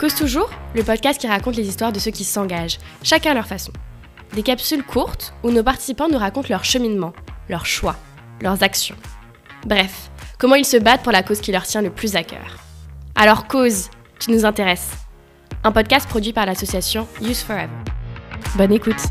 Cause 0.00 0.14
toujours, 0.14 0.48
le 0.74 0.82
podcast 0.82 1.20
qui 1.20 1.26
raconte 1.26 1.56
les 1.56 1.68
histoires 1.68 1.92
de 1.92 1.98
ceux 1.98 2.10
qui 2.10 2.24
s'engagent, 2.24 2.78
chacun 3.02 3.32
à 3.32 3.34
leur 3.34 3.46
façon. 3.46 3.70
Des 4.32 4.42
capsules 4.42 4.82
courtes 4.82 5.34
où 5.42 5.50
nos 5.50 5.62
participants 5.62 6.08
nous 6.08 6.16
racontent 6.16 6.48
leur 6.48 6.64
cheminement, 6.64 7.12
leurs 7.50 7.66
choix, 7.66 7.96
leurs 8.40 8.62
actions. 8.62 8.96
Bref, 9.66 10.10
comment 10.38 10.54
ils 10.54 10.64
se 10.64 10.78
battent 10.78 11.02
pour 11.02 11.12
la 11.12 11.22
cause 11.22 11.42
qui 11.42 11.52
leur 11.52 11.64
tient 11.64 11.82
le 11.82 11.90
plus 11.90 12.16
à 12.16 12.22
cœur. 12.22 12.56
Alors 13.14 13.46
Cause, 13.46 13.90
tu 14.18 14.30
nous 14.30 14.46
intéresses. 14.46 14.92
Un 15.64 15.70
podcast 15.70 16.08
produit 16.08 16.32
par 16.32 16.46
l'association 16.46 17.06
Use 17.20 17.42
Forever. 17.42 17.68
Bonne 18.56 18.72
écoute 18.72 19.02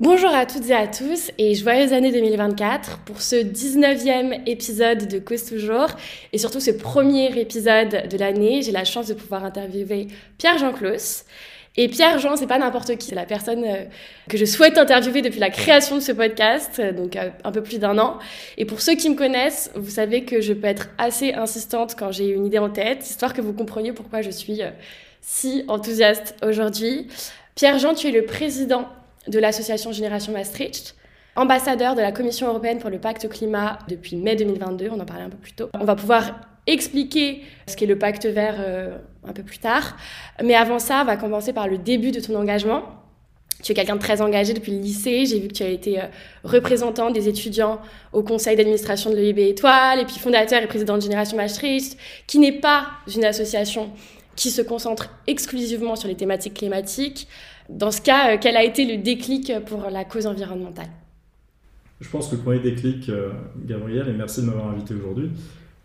Bonjour 0.00 0.30
à 0.30 0.46
toutes 0.46 0.70
et 0.70 0.74
à 0.74 0.86
tous 0.86 1.30
et 1.36 1.54
joyeuse 1.54 1.92
année 1.92 2.10
2024 2.10 3.00
pour 3.00 3.20
ce 3.20 3.36
19e 3.36 4.48
épisode 4.48 5.06
de 5.08 5.18
Cause 5.18 5.44
Toujours 5.44 5.88
et 6.32 6.38
surtout 6.38 6.58
ce 6.58 6.70
premier 6.70 7.38
épisode 7.38 8.08
de 8.08 8.16
l'année. 8.16 8.62
J'ai 8.62 8.72
la 8.72 8.86
chance 8.86 9.08
de 9.08 9.12
pouvoir 9.12 9.44
interviewer 9.44 10.08
Pierre-Jean 10.38 10.72
Claus. 10.72 11.26
Et 11.76 11.88
Pierre-Jean, 11.88 12.36
c'est 12.36 12.46
pas 12.46 12.58
n'importe 12.58 12.96
qui, 12.96 13.08
c'est 13.08 13.14
la 13.14 13.26
personne 13.26 13.62
euh, 13.62 13.84
que 14.30 14.38
je 14.38 14.46
souhaite 14.46 14.78
interviewer 14.78 15.20
depuis 15.20 15.38
la 15.38 15.50
création 15.50 15.96
de 15.96 16.00
ce 16.00 16.12
podcast, 16.12 16.78
euh, 16.78 16.92
donc 16.92 17.16
euh, 17.16 17.28
un 17.44 17.52
peu 17.52 17.62
plus 17.62 17.78
d'un 17.78 17.98
an. 17.98 18.18
Et 18.56 18.64
pour 18.64 18.80
ceux 18.80 18.94
qui 18.94 19.10
me 19.10 19.16
connaissent, 19.16 19.70
vous 19.74 19.90
savez 19.90 20.24
que 20.24 20.40
je 20.40 20.54
peux 20.54 20.66
être 20.66 20.88
assez 20.96 21.34
insistante 21.34 21.94
quand 21.98 22.10
j'ai 22.10 22.30
une 22.30 22.46
idée 22.46 22.58
en 22.58 22.70
tête, 22.70 23.06
histoire 23.06 23.34
que 23.34 23.42
vous 23.42 23.52
compreniez 23.52 23.92
pourquoi 23.92 24.22
je 24.22 24.30
suis 24.30 24.62
si 25.20 25.62
enthousiaste 25.68 26.36
aujourd'hui. 26.42 27.06
Pierre-Jean, 27.54 27.92
tu 27.92 28.08
es 28.08 28.12
le 28.12 28.24
président 28.24 28.88
de 29.28 29.38
l'association 29.38 29.92
Génération 29.92 30.32
Maastricht, 30.32 30.94
ambassadeur 31.36 31.94
de 31.94 32.00
la 32.00 32.12
Commission 32.12 32.48
européenne 32.48 32.78
pour 32.78 32.90
le 32.90 32.98
pacte 32.98 33.28
climat 33.28 33.78
depuis 33.88 34.16
mai 34.16 34.36
2022, 34.36 34.90
on 34.92 35.00
en 35.00 35.04
parlait 35.04 35.24
un 35.24 35.30
peu 35.30 35.36
plus 35.36 35.52
tôt. 35.52 35.68
On 35.74 35.84
va 35.84 35.94
pouvoir 35.96 36.40
expliquer 36.66 37.42
ce 37.66 37.76
qu'est 37.76 37.86
le 37.86 37.98
pacte 37.98 38.26
vert 38.26 38.56
euh, 38.58 38.96
un 39.26 39.32
peu 39.32 39.42
plus 39.42 39.58
tard, 39.58 39.96
mais 40.42 40.54
avant 40.54 40.78
ça, 40.78 41.00
on 41.02 41.04
va 41.04 41.16
commencer 41.16 41.52
par 41.52 41.68
le 41.68 41.78
début 41.78 42.10
de 42.10 42.20
ton 42.20 42.34
engagement. 42.34 42.82
Tu 43.62 43.72
es 43.72 43.74
quelqu'un 43.74 43.96
de 43.96 44.00
très 44.00 44.22
engagé 44.22 44.54
depuis 44.54 44.72
le 44.72 44.78
lycée. 44.78 45.26
J'ai 45.26 45.38
vu 45.38 45.48
que 45.48 45.52
tu 45.52 45.62
as 45.62 45.68
été 45.68 46.00
euh, 46.00 46.04
représentant 46.44 47.10
des 47.10 47.28
étudiants 47.28 47.80
au 48.12 48.22
conseil 48.22 48.56
d'administration 48.56 49.10
de 49.10 49.16
l'EIB 49.16 49.50
Étoile, 49.50 50.00
et 50.00 50.04
puis 50.04 50.18
fondateur 50.18 50.62
et 50.62 50.66
président 50.66 50.96
de 50.96 51.02
Génération 51.02 51.36
Maastricht, 51.36 51.98
qui 52.26 52.38
n'est 52.38 52.58
pas 52.58 52.86
une 53.14 53.24
association 53.24 53.90
qui 54.40 54.50
se 54.50 54.62
concentre 54.62 55.10
exclusivement 55.26 55.96
sur 55.96 56.08
les 56.08 56.16
thématiques 56.16 56.54
climatiques. 56.54 57.28
Dans 57.68 57.90
ce 57.90 58.00
cas, 58.00 58.32
euh, 58.32 58.38
quel 58.40 58.56
a 58.56 58.64
été 58.64 58.86
le 58.86 59.02
déclic 59.02 59.52
pour 59.66 59.90
la 59.90 60.06
cause 60.06 60.26
environnementale? 60.26 60.88
Je 62.00 62.08
pense 62.08 62.28
que 62.28 62.36
le 62.36 62.40
premier 62.40 62.58
déclic, 62.58 63.10
euh, 63.10 63.32
Gabriel, 63.66 64.08
et 64.08 64.14
merci 64.14 64.40
de 64.40 64.46
m'avoir 64.46 64.68
invité 64.70 64.94
aujourd'hui, 64.94 65.30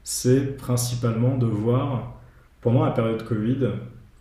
c'est 0.05 0.55
principalement 0.55 1.37
de 1.37 1.45
voir, 1.45 2.21
pendant 2.61 2.85
la 2.85 2.91
période 2.91 3.25
Covid, 3.25 3.71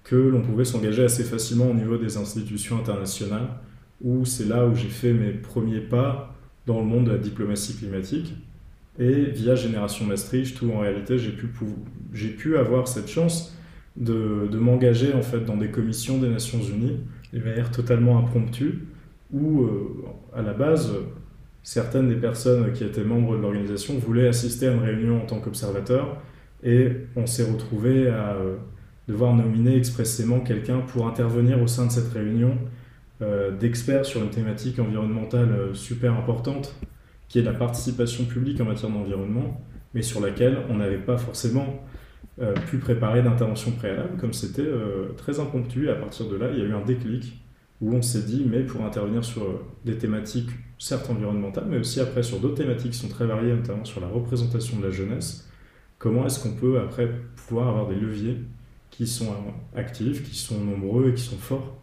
que 0.03 0.17
l'on 0.17 0.43
pouvait 0.43 0.65
s'engager 0.65 1.05
assez 1.05 1.23
facilement 1.23 1.71
au 1.71 1.75
niveau 1.75 1.97
des 1.97 2.17
institutions 2.17 2.77
internationales, 2.81 3.47
où 4.03 4.25
c'est 4.25 4.47
là 4.47 4.67
où 4.67 4.75
j'ai 4.75 4.89
fait 4.89 5.13
mes 5.13 5.31
premiers 5.31 5.79
pas 5.79 6.35
dans 6.67 6.81
le 6.81 6.87
monde 6.87 7.05
de 7.05 7.13
la 7.13 7.19
diplomatie 7.19 7.77
climatique. 7.77 8.35
Et 8.99 9.27
via 9.27 9.55
Génération 9.55 10.07
Maastricht, 10.07 10.61
où 10.61 10.73
en 10.73 10.81
réalité 10.81 11.19
j'ai 11.19 11.31
pu, 12.31 12.59
avoir 12.59 12.89
cette 12.89 13.09
chance 13.09 13.54
de, 13.97 14.59
m'engager 14.59 15.15
en 15.15 15.23
fait 15.23 15.45
dans 15.45 15.57
des 15.57 15.69
commissions 15.69 16.19
des 16.19 16.29
Nations 16.29 16.61
Unies 16.61 16.99
de 17.33 17.41
manière 17.41 17.71
totalement 17.71 18.19
impromptue, 18.19 18.85
où 19.33 19.63
euh, 19.63 20.05
à 20.35 20.43
la 20.43 20.53
base, 20.53 20.93
certaines 21.63 22.09
des 22.09 22.17
personnes 22.17 22.73
qui 22.73 22.85
étaient 22.85 23.03
membres 23.03 23.37
de 23.37 23.43
l'organisation 23.43 23.99
voulaient 23.99 24.29
assister 24.29 24.69
à 24.69 24.73
une 24.73 24.81
réunion 24.81 25.23
en 25.23 25.27
tant 25.27 25.41
qu'observateur, 25.41 26.17
et 26.63 26.93
on 27.17 27.27
s'est 27.27 27.45
retrouvé 27.45 28.09
à 28.09 28.35
euh, 28.35 28.57
devoir 29.09 29.35
nominer 29.35 29.77
expressément 29.77 30.41
quelqu'un 30.41 30.79
pour 30.79 31.09
intervenir 31.09 31.61
au 31.61 31.67
sein 31.67 31.87
de 31.87 31.91
cette 31.91 32.13
réunion 32.13 32.57
euh, 33.23 33.51
d'experts 33.51 34.07
sur 34.07 34.23
une 34.23 34.31
thématique 34.31 34.79
environnementale 34.79 35.75
super 35.75 36.15
importante, 36.15 36.77
qui 37.29 37.41
est 37.41 37.43
la 37.43 37.55
participation 37.55 38.25
publique 38.25 38.61
en 38.61 38.67
matière 38.67 38.91
d'environnement, 38.91 39.61
mais 39.93 40.03
sur 40.03 40.21
laquelle 40.21 40.59
on 40.71 40.77
n'avait 40.77 40.99
pas 40.99 41.19
forcément 41.19 41.83
pu 42.37 42.79
préparer 42.79 43.23
d'intervention 43.23 43.73
préalable, 43.73 44.17
comme 44.19 44.33
c'était 44.33 44.63
euh, 44.63 45.13
très 45.17 45.39
impromptu. 45.39 45.87
Et 45.87 45.91
à 45.91 45.95
partir 45.95 46.29
de 46.29 46.37
là, 46.37 46.51
il 46.53 46.59
y 46.59 46.63
a 46.63 46.65
eu 46.65 46.73
un 46.73 46.85
déclic 46.85 47.41
où 47.81 47.93
on 47.93 48.03
s'est 48.03 48.23
dit, 48.23 48.45
mais 48.49 48.63
pour 48.63 48.85
intervenir 48.85 49.25
sur 49.25 49.45
euh, 49.45 49.65
des 49.85 49.97
thématiques, 49.99 50.51
certes 50.79 51.09
environnementales, 51.11 51.67
mais 51.69 51.79
aussi 51.79 52.01
après 52.01 52.23
sur 52.23 52.41
d'autres 52.41 52.57
thématiques 52.57 52.93
qui 52.93 52.99
sont 52.99 53.09
très 53.09 53.27
variées, 53.27 53.55
notamment 53.55 53.85
sur 53.85 54.01
la 54.01 54.09
représentation 54.09 54.79
de 54.79 54.85
la 54.85 54.91
jeunesse, 54.91 55.49
comment 55.99 56.27
est-ce 56.27 56.43
qu'on 56.43 56.55
peut 56.55 56.81
après 56.81 57.09
pouvoir 57.37 57.69
avoir 57.69 57.89
des 57.89 57.95
leviers 57.95 58.39
qui 58.91 59.07
sont 59.07 59.29
actifs, 59.75 60.29
qui 60.29 60.37
sont 60.37 60.61
nombreux 60.61 61.11
et 61.11 61.15
qui 61.15 61.23
sont 61.23 61.37
forts 61.37 61.77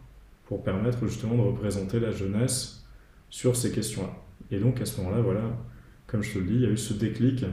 pour 0.44 0.62
permettre 0.62 1.06
justement 1.06 1.36
de 1.36 1.42
représenter 1.42 2.00
la 2.00 2.10
jeunesse 2.10 2.86
sur 3.30 3.56
ces 3.56 3.72
questions-là. 3.72 4.12
Et 4.50 4.58
donc 4.58 4.80
à 4.80 4.84
ce 4.84 5.00
moment-là, 5.00 5.22
voilà, 5.22 5.42
comme 6.06 6.22
je 6.22 6.34
te 6.34 6.38
le 6.38 6.44
dis, 6.44 6.54
il 6.54 6.60
y 6.60 6.66
a 6.66 6.70
eu 6.70 6.76
ce 6.76 6.94
déclic 6.94 7.44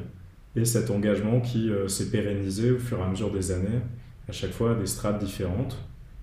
et 0.60 0.66
cet 0.66 0.92
engagement 0.92 1.40
qui 1.40 1.70
euh, 1.70 1.88
s'est 1.88 2.10
pérennisé 2.10 2.72
au 2.72 2.80
fur 2.80 3.00
et 3.00 3.04
à 3.04 3.08
mesure 3.08 3.32
des 3.32 3.52
années, 3.52 3.80
à 4.28 4.32
chaque 4.32 4.52
fois 4.52 4.72
à 4.72 4.76
des 4.76 4.86
strates 4.86 5.24
différentes, 5.24 5.78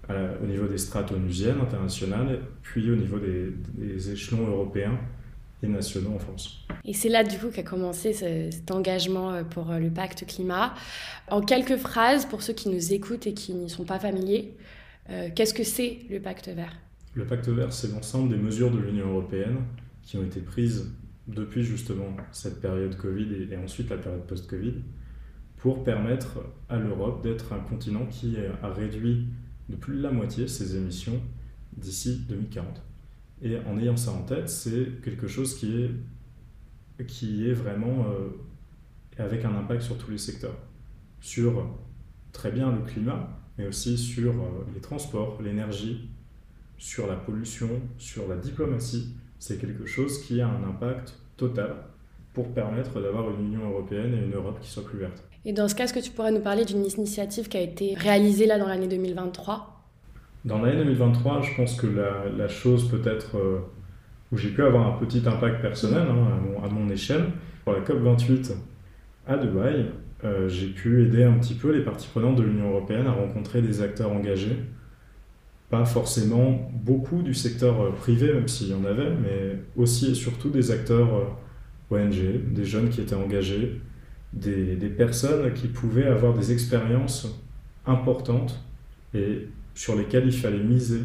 au 0.09 0.47
niveau 0.47 0.69
des 0.69 0.79
strates 0.79 1.11
onusiennes, 1.11 1.61
internationales, 1.61 2.39
puis 2.63 2.89
au 2.93 2.95
niveau 2.95 3.19
des, 3.19 4.13
échelons 4.13 4.47
européens 4.47 4.97
et 5.65 5.67
nationaux 5.67 6.13
en 6.15 6.19
France. 6.21 6.65
Et 6.85 6.93
c'est 6.93 7.09
là 7.09 7.25
du 7.25 7.37
coup 7.39 7.49
qu'a 7.49 7.65
commencé 7.65 8.13
cet 8.13 8.71
engagement 8.71 9.33
euh, 9.33 9.43
pour 9.43 9.69
euh, 9.73 9.81
le 9.81 9.91
pacte 9.91 10.25
climat. 10.25 10.75
En 11.29 11.41
quelques 11.41 11.77
phrases, 11.77 12.25
pour 12.25 12.43
ceux 12.43 12.53
qui 12.53 12.69
nous 12.69 12.93
écoutent 12.93 13.27
et 13.27 13.35
qui 13.35 13.53
n'y 13.55 13.69
sont 13.69 13.85
pas 13.85 13.99
familiers, 13.99 14.55
qu'est-ce 15.37 15.55
que 15.55 15.63
c'est 15.63 15.99
le 16.11 16.21
pacte 16.21 16.49
vert? 16.49 16.77
Le 17.15 17.25
pacte 17.25 17.49
vert, 17.49 17.73
c'est 17.73 17.93
l'ensemble 17.93 18.29
des 18.29 18.43
mesures 18.43 18.73
de 18.73 18.79
l'Union 18.79 19.09
européenne 19.09 19.59
qui 20.03 20.17
ont 20.17 20.25
été 20.25 20.41
prises 20.41 20.91
depuis 21.29 21.65
justement 21.65 22.17
cette 22.33 22.61
période 22.61 22.97
Covid 22.97 23.49
et, 23.51 23.57
ensuite 23.57 23.91
la 23.91 23.97
période 23.97 24.27
post-Covid, 24.27 24.75
pour 25.57 25.85
permettre 25.85 26.39
à 26.69 26.79
l'Europe 26.79 27.23
d'être 27.23 27.53
un 27.53 27.61
continent 27.61 28.07
qui 28.07 28.37
a 28.63 28.69
réduit 28.69 29.27
de 29.69 29.77
plus 29.77 29.97
de 29.97 30.03
la 30.03 30.11
moitié 30.11 30.47
ses 30.47 30.77
émissions 30.77 31.21
d'ici 31.77 32.25
2040. 32.29 32.83
Et 33.43 33.59
en 33.59 33.79
ayant 33.79 33.97
ça 33.97 34.13
en 34.13 34.23
tête, 34.23 34.49
c'est 34.49 35.01
quelque 35.03 35.27
chose 35.27 35.59
qui 35.59 35.83
est, 35.83 37.05
qui 37.07 37.49
est 37.49 37.53
vraiment 37.53 38.07
euh, 38.09 38.29
avec 39.19 39.45
un 39.45 39.55
impact 39.55 39.83
sur 39.83 39.99
tous 39.99 40.11
les 40.11 40.19
secteurs. 40.19 40.57
Sur 41.21 41.69
très 42.33 42.53
bien 42.53 42.71
le 42.71 42.83
climat, 42.83 43.29
mais 43.59 43.67
aussi 43.67 43.99
sur 43.99 44.33
euh, 44.33 44.67
les 44.75 44.81
transports, 44.81 45.41
l'énergie, 45.43 46.09
sur 46.79 47.07
la 47.07 47.17
pollution, 47.17 47.69
sur 47.99 48.29
la 48.29 48.37
diplomatie, 48.37 49.15
c'est 49.39 49.61
quelque 49.61 49.87
chose 49.87 50.23
qui 50.25 50.41
a 50.41 50.49
un 50.49 50.69
impact 50.69 51.15
total 51.37 51.75
pour 52.33 52.53
permettre 52.53 53.01
d'avoir 53.01 53.31
une 53.31 53.47
Union 53.47 53.71
européenne 53.71 54.13
et 54.15 54.25
une 54.25 54.35
Europe 54.35 54.59
qui 54.61 54.71
soit 54.71 54.85
plus 54.85 54.99
verte. 54.99 55.23
Et 55.45 55.53
dans 55.53 55.69
ce 55.69 55.75
cas, 55.75 55.85
est-ce 55.85 55.95
que 55.95 56.01
tu 56.01 56.11
pourrais 56.11 56.33
nous 56.33 56.41
parler 56.41 56.65
d'une 56.65 56.85
initiative 56.85 57.49
qui 57.49 57.57
a 57.57 57.61
été 57.61 57.95
réalisée 57.95 58.47
là 58.47 58.59
dans 58.59 58.67
l'année 58.67 58.89
2023 58.89 59.85
Dans 60.45 60.61
l'année 60.61 60.77
2023, 60.77 61.43
je 61.43 61.57
pense 61.57 61.81
que 61.81 61.87
la, 61.87 62.49
chose 62.49 62.91
peut-être 62.91 63.39
euh, 63.39 63.61
où 64.33 64.37
j'ai 64.37 64.51
pu 64.51 64.63
avoir 64.63 64.87
un 64.87 64.99
petit 64.99 65.23
impact 65.27 65.63
personnel 65.63 66.07
hein, 66.09 66.63
à, 66.63 66.69
mon, 66.69 66.91
échelle, 66.91 67.27
pour 67.65 67.73
la 67.73 67.81
COP28 67.81 68.53
à 69.27 69.37
Dubaï, 69.37 69.87
euh, 70.25 70.49
j'ai 70.49 70.69
pu 70.69 71.05
aider 71.05 71.25
un 71.25 71.39
petit 71.39 71.55
peu 71.55 71.71
les 71.71 71.85
parties 71.85 72.09
prenantes 72.09 72.37
de 72.37 72.43
l'Union 72.43 72.71
européenne 72.71 73.07
à 73.07 73.13
rencontrer 73.13 73.63
des 73.63 73.83
acteurs 73.83 74.13
engagés 74.13 74.57
pas 75.71 75.84
forcément 75.84 76.71
beaucoup 76.72 77.22
du 77.22 77.34
secteur 77.34 77.81
euh, 77.81 77.91
privé, 77.91 78.33
même 78.33 78.48
s'il 78.48 78.68
y 78.68 78.74
en 78.74 78.84
avait, 78.84 79.10
mais 79.10 79.59
aussi 79.77 80.13
et 80.13 80.15
surtout 80.15 80.51
des 80.51 80.71
acteurs 80.71 81.09
euh, 81.15 81.97
ONG, 81.97 82.53
des 82.53 82.65
jeunes 82.65 82.89
qui 82.89 83.01
étaient 83.01 83.15
engagés, 83.15 83.80
des, 84.33 84.77
des 84.77 84.89
personnes 84.89 85.53
qui 85.54 85.68
pouvaient 85.68 86.07
avoir 86.07 86.34
des 86.34 86.53
expériences 86.53 87.42
importantes 87.86 88.60
et 89.15 89.48
sur 89.74 89.97
lesquelles 89.97 90.27
il 90.27 90.33
fallait 90.33 90.63
miser 90.63 91.01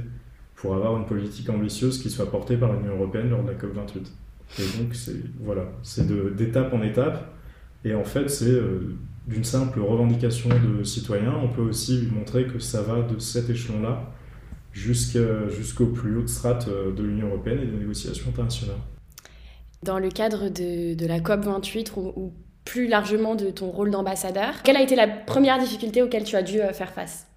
pour 0.56 0.76
avoir 0.76 0.98
une 0.98 1.06
politique 1.06 1.50
ambitieuse 1.50 2.02
qui 2.02 2.10
soit 2.10 2.30
portée 2.30 2.58
par 2.58 2.74
l'Union 2.74 2.96
européenne 2.96 3.30
lors 3.30 3.44
de 3.44 3.48
la 3.50 3.56
COP28. 3.56 4.08
Et 4.60 4.78
donc, 4.78 4.94
c'est 4.94 5.16
voilà, 5.40 5.64
d'étape 6.38 6.74
en 6.74 6.84
étape. 6.84 7.34
Et 7.84 7.96
en 7.96 8.04
fait, 8.04 8.30
c'est 8.30 8.52
euh, 8.52 8.96
d'une 9.28 9.44
simple 9.44 9.80
revendication 9.80 10.50
de 10.50 10.84
citoyens. 10.84 11.34
On 11.42 11.48
peut 11.48 11.62
aussi 11.62 12.08
montrer 12.14 12.46
que 12.46 12.60
ça 12.60 12.82
va 12.82 13.02
de 13.02 13.18
cet 13.18 13.50
échelon-là 13.50 14.12
jusqu'aux 14.74 15.88
plus 15.88 16.18
hautes 16.18 16.30
strates 16.30 16.68
euh, 16.68 16.94
de 16.94 17.04
l'Union 17.04 17.28
européenne 17.28 17.60
et 17.62 17.66
des 17.66 17.78
négociations 17.78 18.30
internationales. 18.30 18.78
Dans 19.84 20.00
le 20.00 20.10
cadre 20.10 20.50
de, 20.50 20.94
de 20.94 21.06
la 21.06 21.20
COP28 21.20 21.92
ou, 21.98 22.34
plus 22.64 22.88
largement 22.88 23.34
de 23.34 23.50
ton 23.50 23.72
rôle 23.72 23.90
d'ambassadeur, 23.90 24.62
quelle 24.64 24.78
a 24.78 24.84
été 24.84 24.96
la 24.96 25.08
première 25.08 25.60
difficulté 25.60 26.04
auquel 26.04 26.24
tu 26.24 26.36
as 26.36 26.44
dû 26.44 26.62
euh, 26.62 26.74
faire 26.74 26.92
face? 26.92 27.28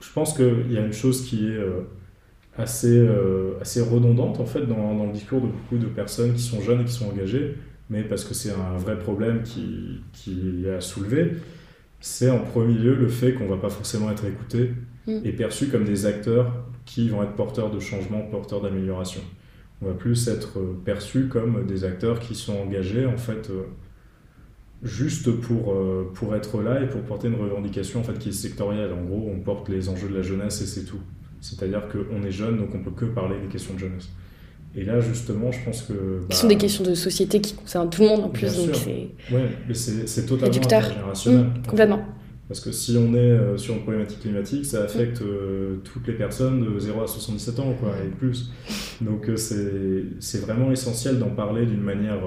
Je 0.00 0.10
pense 0.12 0.34
qu'il 0.34 0.72
y 0.72 0.78
a 0.78 0.80
une 0.80 0.92
chose 0.92 1.26
qui 1.26 1.46
est, 1.48 1.56
euh, 1.56 1.82
assez, 2.56 3.06
assez 3.60 3.80
redondante 3.80 4.38
en 4.40 4.46
fait 4.46 4.66
dans, 4.66 4.94
dans, 4.94 5.06
le 5.06 5.12
discours 5.12 5.40
de 5.40 5.46
beaucoup 5.46 5.78
de 5.78 5.86
personnes 5.86 6.32
qui 6.32 6.42
sont 6.42 6.60
jeunes 6.60 6.82
et 6.82 6.84
qui 6.84 6.92
sont 6.92 7.08
engagées, 7.08 7.56
mais 7.90 8.02
parce 8.02 8.24
que 8.24 8.32
c'est 8.32 8.52
un 8.52 8.76
vrai 8.78 8.98
problème 8.98 9.42
qui, 9.42 10.00
qui 10.12 10.64
est 10.64 10.74
à 10.74 10.80
soulever, 10.80 11.32
c'est 12.00 12.30
en 12.30 12.38
premier 12.38 12.74
lieu 12.74 12.94
le 12.94 13.08
fait 13.08 13.34
qu'on 13.34 13.44
ne 13.44 13.50
va 13.50 13.56
pas 13.56 13.68
forcément 13.68 14.10
être 14.10 14.24
écouté 14.24 14.72
mm. 15.06 15.20
et 15.24 15.32
perçu 15.32 15.68
comme 15.68 15.84
des 15.84 16.06
acteurs 16.06 16.52
qui 16.84 17.08
vont 17.08 17.22
être 17.22 17.34
porteurs 17.34 17.70
de 17.70 17.80
changement, 17.80 18.20
porteurs 18.22 18.60
d'amélioration. 18.60 19.22
On 19.82 19.86
va 19.86 19.94
plus 19.94 20.28
être 20.28 20.58
perçu 20.84 21.28
comme 21.28 21.66
des 21.66 21.84
acteurs 21.84 22.20
qui 22.20 22.34
sont 22.34 22.56
engagés 22.56 23.06
en 23.06 23.16
fait 23.16 23.50
juste 24.82 25.30
pour, 25.30 25.72
euh, 25.72 26.10
pour 26.14 26.34
être 26.34 26.62
là 26.62 26.82
et 26.82 26.86
pour 26.86 27.02
porter 27.02 27.28
une 27.28 27.34
revendication 27.34 28.00
en 28.00 28.02
fait, 28.02 28.18
qui 28.18 28.30
est 28.30 28.32
sectorielle. 28.32 28.92
En 28.92 29.04
gros, 29.04 29.30
on 29.30 29.40
porte 29.40 29.68
les 29.68 29.88
enjeux 29.88 30.08
de 30.08 30.16
la 30.16 30.22
jeunesse 30.22 30.60
et 30.62 30.66
c'est 30.66 30.84
tout. 30.84 31.00
C'est-à-dire 31.40 31.82
qu'on 31.88 32.22
est 32.22 32.30
jeune, 32.30 32.58
donc 32.58 32.74
on 32.74 32.80
peut 32.80 32.90
que 32.90 33.06
parler 33.06 33.36
des 33.40 33.48
questions 33.48 33.74
de 33.74 33.78
jeunesse. 33.78 34.08
Et 34.74 34.84
là, 34.84 35.00
justement, 35.00 35.50
je 35.50 35.64
pense 35.64 35.82
que... 35.82 35.92
Bah, 35.92 36.26
Ce 36.34 36.42
sont 36.42 36.48
des 36.48 36.56
questions 36.56 36.84
de 36.84 36.94
société 36.94 37.40
qui 37.40 37.54
concernent 37.54 37.90
tout 37.90 38.02
le 38.02 38.08
monde 38.08 38.24
en 38.24 38.28
plus. 38.28 38.56
donc 38.56 38.76
Oui, 39.32 39.40
mais 39.66 39.74
c'est 39.74 40.26
totalement 40.26 40.54
intergénérationnel. 40.54 41.46
Mmh, 41.46 41.66
complètement. 41.68 42.04
Parce 42.50 42.60
que 42.60 42.72
si 42.72 42.98
on 42.98 43.14
est 43.14 43.18
euh, 43.18 43.56
sur 43.56 43.74
une 43.74 43.82
problématique 43.82 44.20
climatique, 44.20 44.66
ça 44.66 44.82
affecte 44.82 45.22
euh, 45.22 45.76
toutes 45.84 46.06
les 46.06 46.14
personnes 46.14 46.64
de 46.64 46.78
0 46.78 47.00
à 47.00 47.06
77 47.06 47.60
ans, 47.60 47.74
quoi, 47.80 47.94
et 48.04 48.08
plus. 48.08 48.50
Donc 49.00 49.30
c'est 49.36 50.40
vraiment 50.42 50.70
essentiel 50.70 51.18
d'en 51.18 51.30
parler 51.30 51.64
d'une 51.64 51.80
manière 51.80 52.20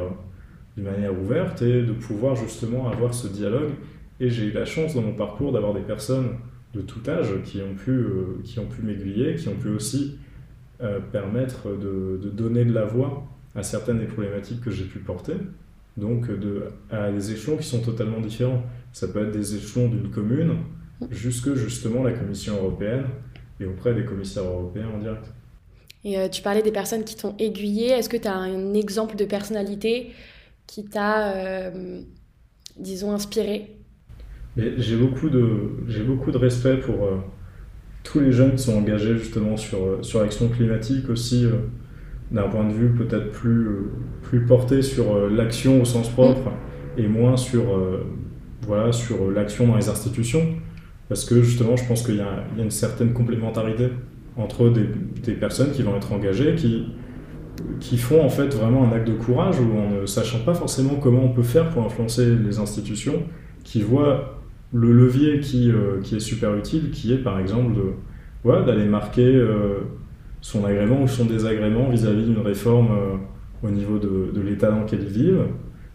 d'une 0.76 0.86
manière 0.86 1.14
ouverte 1.14 1.62
et 1.62 1.84
de 1.84 1.94
pouvoir 1.94 2.36
justement 2.36 2.90
avoir 2.90 3.14
ce 3.14 3.28
dialogue. 3.28 3.72
Et 4.20 4.30
j'ai 4.30 4.46
eu 4.46 4.52
la 4.52 4.66
chance 4.66 4.96
dans 4.96 5.02
mon 5.02 5.14
parcours 5.14 5.52
d'avoir 5.52 5.74
des 5.74 5.82
personnes 5.82 6.30
de 6.74 6.82
tout 6.82 7.08
âge 7.08 7.30
qui 7.44 7.62
ont 7.62 7.76
pu, 7.76 7.92
euh, 7.92 8.42
pu 8.44 8.82
m'aiguiller, 8.82 9.36
qui 9.36 9.48
ont 9.48 9.56
pu 9.56 9.70
aussi 9.70 10.18
euh, 10.82 11.00
permettre 11.00 11.70
de, 11.70 12.20
de, 12.22 12.30
donner 12.30 12.66
de 12.66 12.74
la 12.74 12.86
voix 12.86 13.28
à 13.56 13.62
certaines 13.62 14.00
des 14.00 14.06
problématiques 14.06 14.62
que 14.62 14.72
j'ai 14.72 14.86
pu 14.86 15.00
porter, 15.00 15.36
donc 15.98 16.30
de, 16.30 16.66
à 16.90 17.12
des 17.12 17.32
échelons 17.32 17.58
qui 17.58 17.68
sont 17.68 17.82
totalement 17.82 18.20
différents. 18.20 18.64
Ça 18.92 19.08
peut 19.08 19.28
être 19.28 19.32
des 19.32 19.56
échelons 19.56 19.88
d'une 19.88 20.10
commune 20.10 20.58
jusque 21.12 21.54
justement 21.56 22.04
la 22.04 22.14
Commission 22.14 22.56
européenne 22.56 23.06
et 23.60 23.66
auprès 23.66 23.94
des 23.94 24.06
commissaires 24.06 24.44
européens 24.44 24.90
en 24.96 25.00
direct. 25.00 25.32
Et 26.04 26.20
euh, 26.20 26.28
tu 26.28 26.42
parlais 26.42 26.62
des 26.62 26.72
personnes 26.72 27.04
qui 27.04 27.16
t'ont 27.16 27.36
aiguillé. 27.40 27.90
Est-ce 27.92 28.10
que 28.10 28.18
tu 28.18 28.28
as 28.28 28.36
un 28.36 28.74
exemple 28.74 29.16
de 29.16 29.26
personnalité 29.26 30.12
qui 30.68 30.86
t'a, 30.86 31.36
euh, 31.36 32.02
disons, 32.78 33.12
inspiré? 33.12 33.78
J'ai 34.58 34.98
beaucoup, 34.98 35.30
de, 35.30 35.72
j'ai 35.88 36.04
beaucoup 36.04 36.32
de 36.32 36.38
respect 36.38 36.78
pour 36.78 37.06
euh, 37.06 37.18
tous 38.04 38.20
les 38.20 38.32
jeunes 38.32 38.52
qui 38.56 38.64
sont 38.64 38.76
engagés 38.76 39.18
justement 39.18 39.58
sur, 39.58 40.04
sur 40.06 40.22
l'action 40.22 40.50
climatique 40.50 41.10
aussi, 41.10 41.48
d'un 42.34 42.50
point 42.50 42.68
de 42.68 42.74
vue 42.74 42.90
peut-être 42.90 43.32
plus, 43.32 43.68
plus 44.24 44.42
porté 44.46 44.82
sur 44.82 45.30
l'action 45.30 45.82
au 45.82 45.86
sens 45.86 46.10
propre 46.10 46.50
mm. 46.50 47.00
et 47.00 47.08
moins 47.08 47.38
sur, 47.38 47.64
voilà, 48.66 48.92
sur 48.92 49.32
l'action 49.32 49.68
dans 49.68 49.78
les 49.78 49.88
institutions. 49.88 50.42
Parce 51.10 51.26
que 51.26 51.42
justement, 51.42 51.76
je 51.76 51.88
pense 51.88 52.04
qu'il 52.04 52.16
y, 52.16 52.18
y, 52.18 52.22
a 52.22 52.64
une 52.64 52.72
certaine 52.72 53.14
complémentarité 53.14 53.90
entre 54.36 54.70
des, 54.70 54.88
des 55.24 55.34
personnes 55.34 55.72
qui 55.72 55.84
vont 55.84 55.96
être 55.96 56.12
engagées, 56.12 56.56
qui 56.56 56.88
qui 57.80 57.98
font 57.98 58.24
en 58.24 58.30
fait 58.30 58.54
vraiment 58.54 58.84
un 58.84 58.92
acte 58.94 59.08
de 59.08 59.14
courage 59.14 59.60
où 59.60 59.78
en 59.78 60.02
ne 60.02 60.06
sachant 60.06 60.40
pas 60.40 60.54
forcément 60.54 60.96
comment 60.96 61.24
on 61.24 61.30
peut 61.30 61.44
faire 61.44 61.70
pour 61.70 61.84
influencer 61.84 62.36
les 62.36 62.60
institutions, 62.60 63.24
qui 63.64 63.82
voient 63.82 64.42
le 64.74 64.92
levier 64.92 65.40
qui, 65.40 65.72
euh, 65.72 66.02
qui 66.02 66.16
est 66.16 66.20
super 66.20 66.56
utile, 66.56 66.92
qui 66.92 67.14
est 67.14 67.18
par 67.18 67.40
exemple 67.40 67.74
de, 67.76 68.66
d'aller 68.66 68.86
marquer 68.86 69.26
euh, 69.26 69.82
son 70.44 70.64
agrément 70.66 71.02
ou 71.02 71.08
son 71.08 71.26
désagrément 71.26 71.90
vis-à-vis 71.90 72.26
d'une 72.26 72.38
réforme 72.38 72.92
euh, 72.92 73.68
au 73.68 73.72
niveau 73.72 73.98
de, 73.98 74.32
de 74.32 74.42
l'état 74.42 74.70
dans 74.70 74.82
lequel 74.82 75.00
ils 75.02 75.10
vivent. 75.10 75.46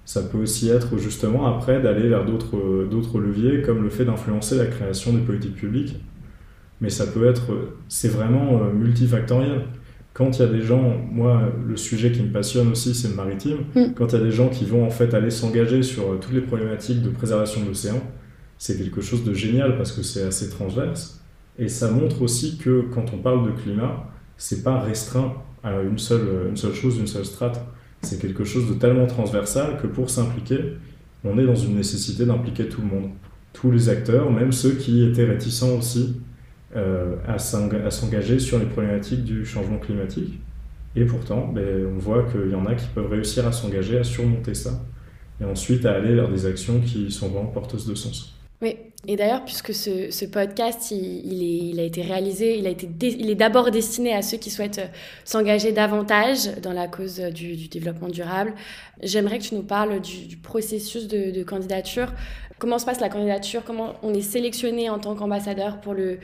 Ça 0.05 0.23
peut 0.23 0.39
aussi 0.39 0.71
être 0.71 0.99
justement 0.99 1.47
après 1.47 1.81
d'aller 1.81 2.09
vers 2.09 2.25
d'autres, 2.25 2.89
d'autres 2.91 3.21
leviers 3.21 3.63
comme 3.63 3.85
le 3.85 3.91
fait 3.91 4.07
d'influencer 4.07 4.57
la 4.57 4.67
création 4.67 5.13
des 5.13 5.21
politiques 5.21 5.55
publiques. 5.55 6.01
Mais 6.81 6.89
ça 6.89 7.07
peut 7.07 7.27
être, 7.27 7.53
c'est 7.89 8.09
vraiment 8.09 8.59
multifactoriel 8.73 9.65
quand 10.19 10.37
il 10.37 10.43
y 10.43 10.45
a 10.45 10.49
des 10.49 10.63
gens, 10.63 10.97
moi, 11.13 11.43
le 11.65 11.77
sujet 11.77 12.11
qui 12.11 12.23
me 12.23 12.33
passionne 12.33 12.73
aussi, 12.73 12.93
c'est 12.93 13.07
le 13.07 13.15
maritime. 13.15 13.59
Mm. 13.77 13.93
Quand 13.95 14.09
il 14.09 14.19
y 14.19 14.21
a 14.21 14.25
des 14.25 14.33
gens 14.33 14.49
qui 14.49 14.65
vont 14.65 14.85
en 14.85 14.91
fait 14.91 15.15
aller 15.15 15.31
s'engager 15.31 15.85
sur 15.85 16.11
euh, 16.11 16.19
toutes 16.21 16.33
les 16.33 16.41
problématiques 16.41 17.03
de 17.03 17.09
préservation 17.09 17.63
de 17.63 17.69
l'océan, 17.69 18.03
c'est 18.59 18.77
quelque 18.77 19.01
chose 19.01 19.23
de 19.23 19.33
génial 19.33 19.77
parce 19.77 19.93
que 19.93 20.03
c'est 20.03 20.25
assez 20.25 20.51
transverse. 20.51 21.25
Et 21.57 21.69
ça 21.69 21.93
montre 21.93 22.23
aussi 22.23 22.59
que 22.59 22.87
quand 22.93 23.15
on 23.15 23.19
parle 23.19 23.47
de 23.47 23.53
climat, 23.53 24.11
c'est 24.39 24.63
pas 24.63 24.81
restreint 24.81 25.35
à 25.63 25.83
une 25.83 25.99
seule, 25.99 26.47
une 26.49 26.57
seule 26.57 26.73
chose, 26.73 26.99
une 26.99 27.07
seule 27.07 27.27
strate. 27.27 27.61
C'est 28.03 28.21
quelque 28.21 28.45
chose 28.45 28.69
de 28.69 28.75
tellement 28.75 29.07
transversal 29.07 29.77
que 29.83 29.89
pour 29.89 30.09
s'impliquer, 30.09 30.77
on 31.25 31.37
est 31.39 31.45
dans 31.45 31.57
une 31.57 31.75
nécessité 31.75 32.25
d'impliquer 32.25 32.69
tout 32.69 32.81
le 32.81 32.87
monde. 32.87 33.11
Tous 33.53 33.71
les 33.71 33.89
acteurs, 33.89 34.31
même 34.31 34.53
ceux 34.53 34.73
qui 34.73 35.05
étaient 35.05 35.25
réticents 35.25 35.77
aussi 35.77 36.21
euh, 36.77 37.17
à 37.27 37.39
s'engager 37.39 38.39
sur 38.39 38.59
les 38.59 38.67
problématiques 38.67 39.25
du 39.25 39.45
changement 39.45 39.79
climatique. 39.79 40.39
Et 40.95 41.05
pourtant, 41.05 41.49
ben, 41.49 41.87
on 41.95 41.99
voit 41.99 42.25
qu'il 42.25 42.51
y 42.51 42.55
en 42.55 42.67
a 42.67 42.75
qui 42.75 42.87
peuvent 42.95 43.11
réussir 43.11 43.47
à 43.47 43.53
s'engager, 43.53 43.99
à 43.99 44.05
surmonter 44.05 44.55
ça, 44.55 44.85
et 45.41 45.45
ensuite 45.45 45.85
à 45.87 45.93
aller 45.93 46.15
vers 46.15 46.29
des 46.29 46.47
actions 46.47 46.81
qui 46.81 47.11
sont 47.11 47.29
vraiment 47.29 47.47
porteuses 47.47 47.87
de 47.87 47.95
sens. 47.95 48.39
Oui, 48.63 48.77
et 49.07 49.15
d'ailleurs, 49.15 49.45
puisque 49.45 49.73
ce, 49.73 50.25
podcast, 50.25 50.91
il, 50.91 51.79
a 51.79 51.85
été 51.85 52.03
réalisé, 52.03 52.59
il, 52.59 52.67
est 53.31 53.35
d'abord 53.37 53.71
destiné 53.71 54.13
à 54.13 54.23
ceux 54.23 54.39
qui 54.39 54.51
souhaitent 54.51 54.79
euh, 54.79 54.89
s'engager 55.25 55.71
davantage 55.71 56.57
dans 56.63 56.73
la 56.73 56.89
cause 56.89 57.21
du, 57.21 57.69
développement 57.69 58.09
durable, 58.09 58.55
j'aimerais 59.01 59.39
que 59.39 59.45
tu 59.45 59.55
nous 59.55 59.63
parles 59.63 60.01
du, 60.01 60.37
processus 60.37 61.07
de, 61.07 61.43
candidature. 61.45 62.13
Comment 62.59 62.81
se 62.81 62.85
passe 62.85 62.99
la 62.99 63.09
candidature? 63.09 63.63
Comment 63.65 63.95
on 64.03 64.13
est 64.13 64.21
sélectionné 64.21 64.91
en 64.91 64.99
tant 64.99 65.15
qu'ambassadeur 65.15 65.81
pour 65.81 65.95
le, 65.95 66.19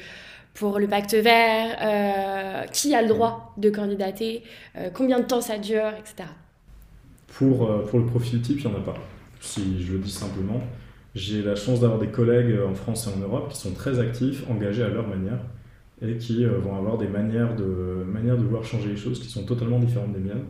pacte 0.89 1.15
vert, 1.15 1.79
euh, 1.81 2.67
qui 2.73 2.93
a 2.93 3.03
le 3.03 3.09
droit 3.09 3.55
de 3.57 3.71
candidater, 3.71 4.43
euh, 4.77 4.91
combien 4.93 5.21
de 5.21 5.27
temps 5.27 5.41
ça 5.41 5.59
dure, 5.59 5.93
etc. 5.97 6.29
Pour, 7.29 7.85
pour 7.87 8.01
le 8.01 8.07
profil 8.07 8.43
type, 8.43 8.61
il 8.61 8.67
n'y 8.67 8.75
en 8.75 8.79
a 8.79 8.83
pas. 8.83 8.97
Si 9.41 9.85
je 9.85 9.93
le 9.93 10.01
dis 10.01 10.11
simplement, 10.11 10.61
j'ai 11.15 11.43
la 11.43 11.55
chance 11.55 11.81
d'avoir 11.81 11.99
des 11.99 12.09
collègues 12.09 12.59
en 12.67 12.75
France 12.75 13.07
et 13.07 13.17
en 13.17 13.21
Europe 13.21 13.51
qui 13.51 13.59
sont 13.59 13.73
très 13.73 13.99
actifs, 14.01 14.45
engagés 14.51 14.83
à 14.83 14.89
leur 14.89 15.07
manière, 15.07 15.39
et 16.03 16.17
qui 16.17 16.45
vont 16.45 16.77
avoir 16.77 16.99
des 16.99 17.09
manières 17.09 17.55
de, 17.55 18.05
manières 18.05 18.37
de 18.37 18.45
voir 18.45 18.65
changer 18.65 18.91
les 18.91 18.97
choses 18.97 19.21
qui 19.21 19.29
sont 19.29 19.45
totalement 19.45 19.79
différentes 19.79 20.13
des 20.13 20.21
miennes. 20.21 20.45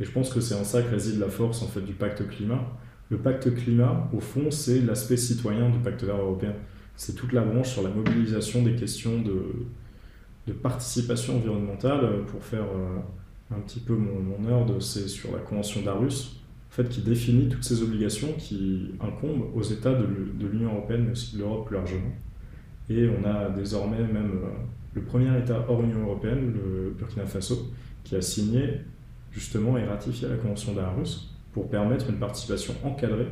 Et 0.00 0.04
je 0.04 0.10
pense 0.10 0.32
que 0.32 0.40
c'est 0.40 0.54
en 0.54 0.64
ça 0.64 0.82
que 0.82 0.90
réside 0.90 1.18
la 1.18 1.28
force 1.28 1.62
en 1.62 1.66
fait, 1.66 1.80
du 1.80 1.92
pacte 1.92 2.26
climat. 2.28 2.60
Le 3.10 3.18
pacte 3.18 3.54
climat, 3.54 4.10
au 4.12 4.20
fond, 4.20 4.50
c'est 4.50 4.80
l'aspect 4.80 5.16
citoyen 5.16 5.70
du 5.70 5.78
pacte 5.78 6.02
vert 6.02 6.16
européen 6.16 6.54
c'est 6.96 7.14
toute 7.14 7.32
la 7.32 7.42
branche 7.42 7.70
sur 7.70 7.82
la 7.82 7.90
mobilisation 7.90 8.62
des 8.62 8.74
questions 8.74 9.20
de, 9.20 9.66
de 10.46 10.52
participation 10.52 11.36
environnementale. 11.36 12.24
Pour 12.26 12.42
faire 12.42 12.64
euh, 12.64 13.54
un 13.54 13.60
petit 13.60 13.80
peu 13.80 13.94
mon, 13.94 14.20
mon 14.20 14.80
c'est 14.80 15.08
sur 15.08 15.32
la 15.32 15.38
Convention 15.38 15.82
d'Arus, 15.82 16.35
en 16.76 16.82
fait, 16.82 16.88
qui 16.90 17.00
définit 17.00 17.48
toutes 17.48 17.64
ces 17.64 17.82
obligations 17.82 18.28
qui 18.36 18.90
incombent 19.00 19.46
aux 19.54 19.62
États 19.62 19.94
de, 19.94 20.06
l'Union 20.46 20.74
européenne, 20.74 21.04
mais 21.06 21.12
aussi 21.12 21.34
de 21.36 21.40
l'Europe 21.40 21.66
plus 21.66 21.76
largement. 21.76 22.12
Et 22.90 23.08
on 23.08 23.26
a 23.26 23.48
désormais 23.48 24.00
même 24.00 24.32
euh, 24.44 24.48
le 24.94 25.00
premier 25.00 25.36
État 25.38 25.64
hors 25.68 25.82
Union 25.82 26.02
européenne, 26.02 26.52
le 26.54 26.94
Burkina 26.98 27.24
Faso, 27.24 27.72
qui 28.04 28.14
a 28.14 28.20
signé 28.20 28.80
justement 29.32 29.78
et 29.78 29.84
ratifié 29.84 30.28
la 30.28 30.36
Convention 30.36 30.74
d'Arus 30.74 31.34
pour 31.52 31.68
permettre 31.68 32.10
une 32.10 32.18
participation 32.18 32.74
encadrée 32.84 33.28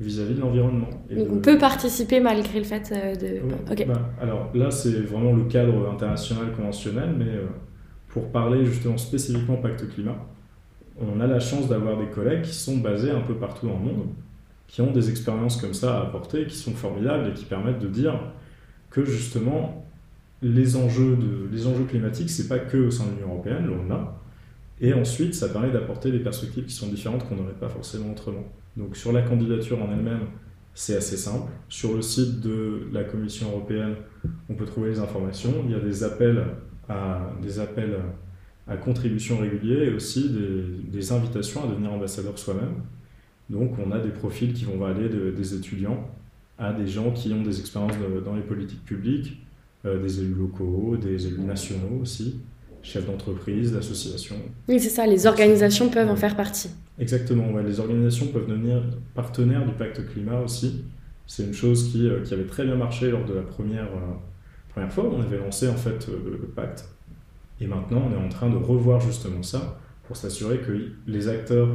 vis-à-vis 0.00 0.34
de 0.34 0.40
l'environnement. 0.40 0.88
Donc 1.10 1.28
on 1.30 1.38
peut 1.38 1.58
participer 1.58 2.18
malgré 2.18 2.58
le 2.58 2.64
fait 2.64 2.92
euh, 2.92 3.14
de... 3.14 3.84
Bah, 3.84 4.10
alors 4.20 4.50
là, 4.52 4.70
c'est 4.72 5.02
vraiment 5.02 5.32
le 5.32 5.44
cadre 5.44 5.88
international 5.90 6.52
conventionnel, 6.56 7.14
mais 7.16 7.28
euh, 7.28 7.46
pour 8.08 8.32
parler 8.32 8.64
justement 8.64 8.98
spécifiquement 8.98 9.56
pacte 9.58 9.88
climat, 9.90 10.16
on 11.00 11.20
a 11.20 11.26
la 11.26 11.40
chance 11.40 11.68
d'avoir 11.68 11.98
des 11.98 12.06
collègues 12.06 12.42
qui 12.42 12.54
sont 12.54 12.78
basés 12.78 13.10
un 13.10 13.20
peu 13.20 13.34
partout 13.34 13.66
dans 13.66 13.78
le 13.78 13.84
monde, 13.84 14.08
qui 14.66 14.82
ont 14.82 14.92
des 14.92 15.10
expériences 15.10 15.56
comme 15.56 15.74
ça 15.74 15.98
à 15.98 16.02
apporter, 16.02 16.46
qui 16.46 16.56
sont 16.56 16.72
formidables 16.72 17.28
et 17.28 17.32
qui 17.32 17.44
permettent 17.44 17.80
de 17.80 17.88
dire 17.88 18.20
que 18.90 19.04
justement 19.04 19.84
les 20.42 20.76
enjeux, 20.76 21.16
de, 21.16 21.48
les 21.52 21.66
enjeux 21.66 21.84
climatiques, 21.84 22.30
pas 22.48 22.58
que 22.58 22.76
au 22.76 22.90
sein 22.90 23.04
de 23.06 23.10
l'Union 23.10 23.34
européenne, 23.34 23.66
loin 23.66 23.86
là. 23.88 24.16
Et 24.80 24.94
ensuite, 24.94 25.34
ça 25.34 25.48
permet 25.48 25.70
d'apporter 25.70 26.10
des 26.10 26.20
perspectives 26.20 26.64
qui 26.64 26.74
sont 26.74 26.88
différentes 26.88 27.28
qu'on 27.28 27.36
n'aurait 27.36 27.52
pas 27.52 27.68
forcément 27.68 28.12
autrement. 28.12 28.44
Donc 28.76 28.96
sur 28.96 29.12
la 29.12 29.22
candidature 29.22 29.82
en 29.82 29.92
elle-même, 29.92 30.26
c'est 30.74 30.96
assez 30.96 31.16
simple. 31.16 31.50
Sur 31.68 31.94
le 31.94 32.02
site 32.02 32.40
de 32.40 32.88
la 32.92 33.04
Commission 33.04 33.50
européenne, 33.50 33.96
on 34.48 34.54
peut 34.54 34.64
trouver 34.64 34.90
les 34.90 34.98
informations. 34.98 35.52
Il 35.66 35.72
y 35.72 35.74
a 35.74 35.80
des 35.80 36.02
appels 36.02 36.42
à, 36.88 37.30
des 37.42 37.58
appels 37.58 37.96
à 38.68 38.76
contribution 38.76 39.38
réguliers 39.38 39.86
et 39.86 39.94
aussi 39.94 40.30
des, 40.90 41.12
invitations 41.12 41.64
à 41.64 41.66
devenir 41.66 41.92
ambassadeur 41.92 42.38
soi-même. 42.38 42.82
Donc 43.48 43.72
on 43.84 43.90
a 43.90 43.98
des 43.98 44.10
profils 44.10 44.52
qui 44.52 44.64
vont 44.64 44.84
aller 44.84 45.08
des 45.08 45.54
étudiants 45.54 46.08
à 46.60 46.72
des 46.72 46.86
gens 46.86 47.10
qui 47.10 47.32
ont 47.32 47.42
des 47.42 47.58
expériences 47.58 47.94
dans 48.24 48.36
les 48.36 48.42
politiques 48.42 48.84
publiques, 48.84 49.42
euh, 49.86 50.00
des 50.00 50.20
élus 50.20 50.34
locaux, 50.34 50.96
des 50.98 51.26
élus 51.26 51.40
nationaux 51.40 52.00
aussi, 52.02 52.40
chefs 52.82 53.06
d'entreprise, 53.06 53.72
d'associations. 53.72 54.36
Oui, 54.68 54.78
c'est 54.78 54.90
ça, 54.90 55.06
les 55.06 55.26
organisations 55.26 55.88
peuvent 55.88 56.10
en 56.10 56.16
faire 56.16 56.36
partie. 56.36 56.68
Exactement, 56.98 57.50
ouais, 57.50 57.62
les 57.62 57.80
organisations 57.80 58.26
peuvent 58.26 58.46
devenir 58.46 58.82
partenaires 59.14 59.64
du 59.64 59.72
pacte 59.72 60.06
climat 60.12 60.38
aussi. 60.40 60.84
C'est 61.26 61.44
une 61.44 61.54
chose 61.54 61.90
qui, 61.90 62.10
qui, 62.24 62.34
avait 62.34 62.44
très 62.44 62.64
bien 62.64 62.76
marché 62.76 63.10
lors 63.10 63.24
de 63.24 63.32
la 63.32 63.42
première, 63.42 63.88
première 64.68 64.92
fois 64.92 65.04
où 65.04 65.14
on 65.14 65.22
avait 65.22 65.38
lancé 65.38 65.66
en 65.66 65.76
fait 65.76 66.08
le 66.08 66.46
pacte. 66.46 66.84
Et 67.60 67.66
maintenant, 67.66 68.08
on 68.08 68.12
est 68.12 68.24
en 68.24 68.28
train 68.28 68.48
de 68.48 68.56
revoir 68.56 69.00
justement 69.00 69.42
ça 69.42 69.78
pour 70.06 70.16
s'assurer 70.16 70.58
que 70.58 70.72
les 71.06 71.28
acteurs 71.28 71.68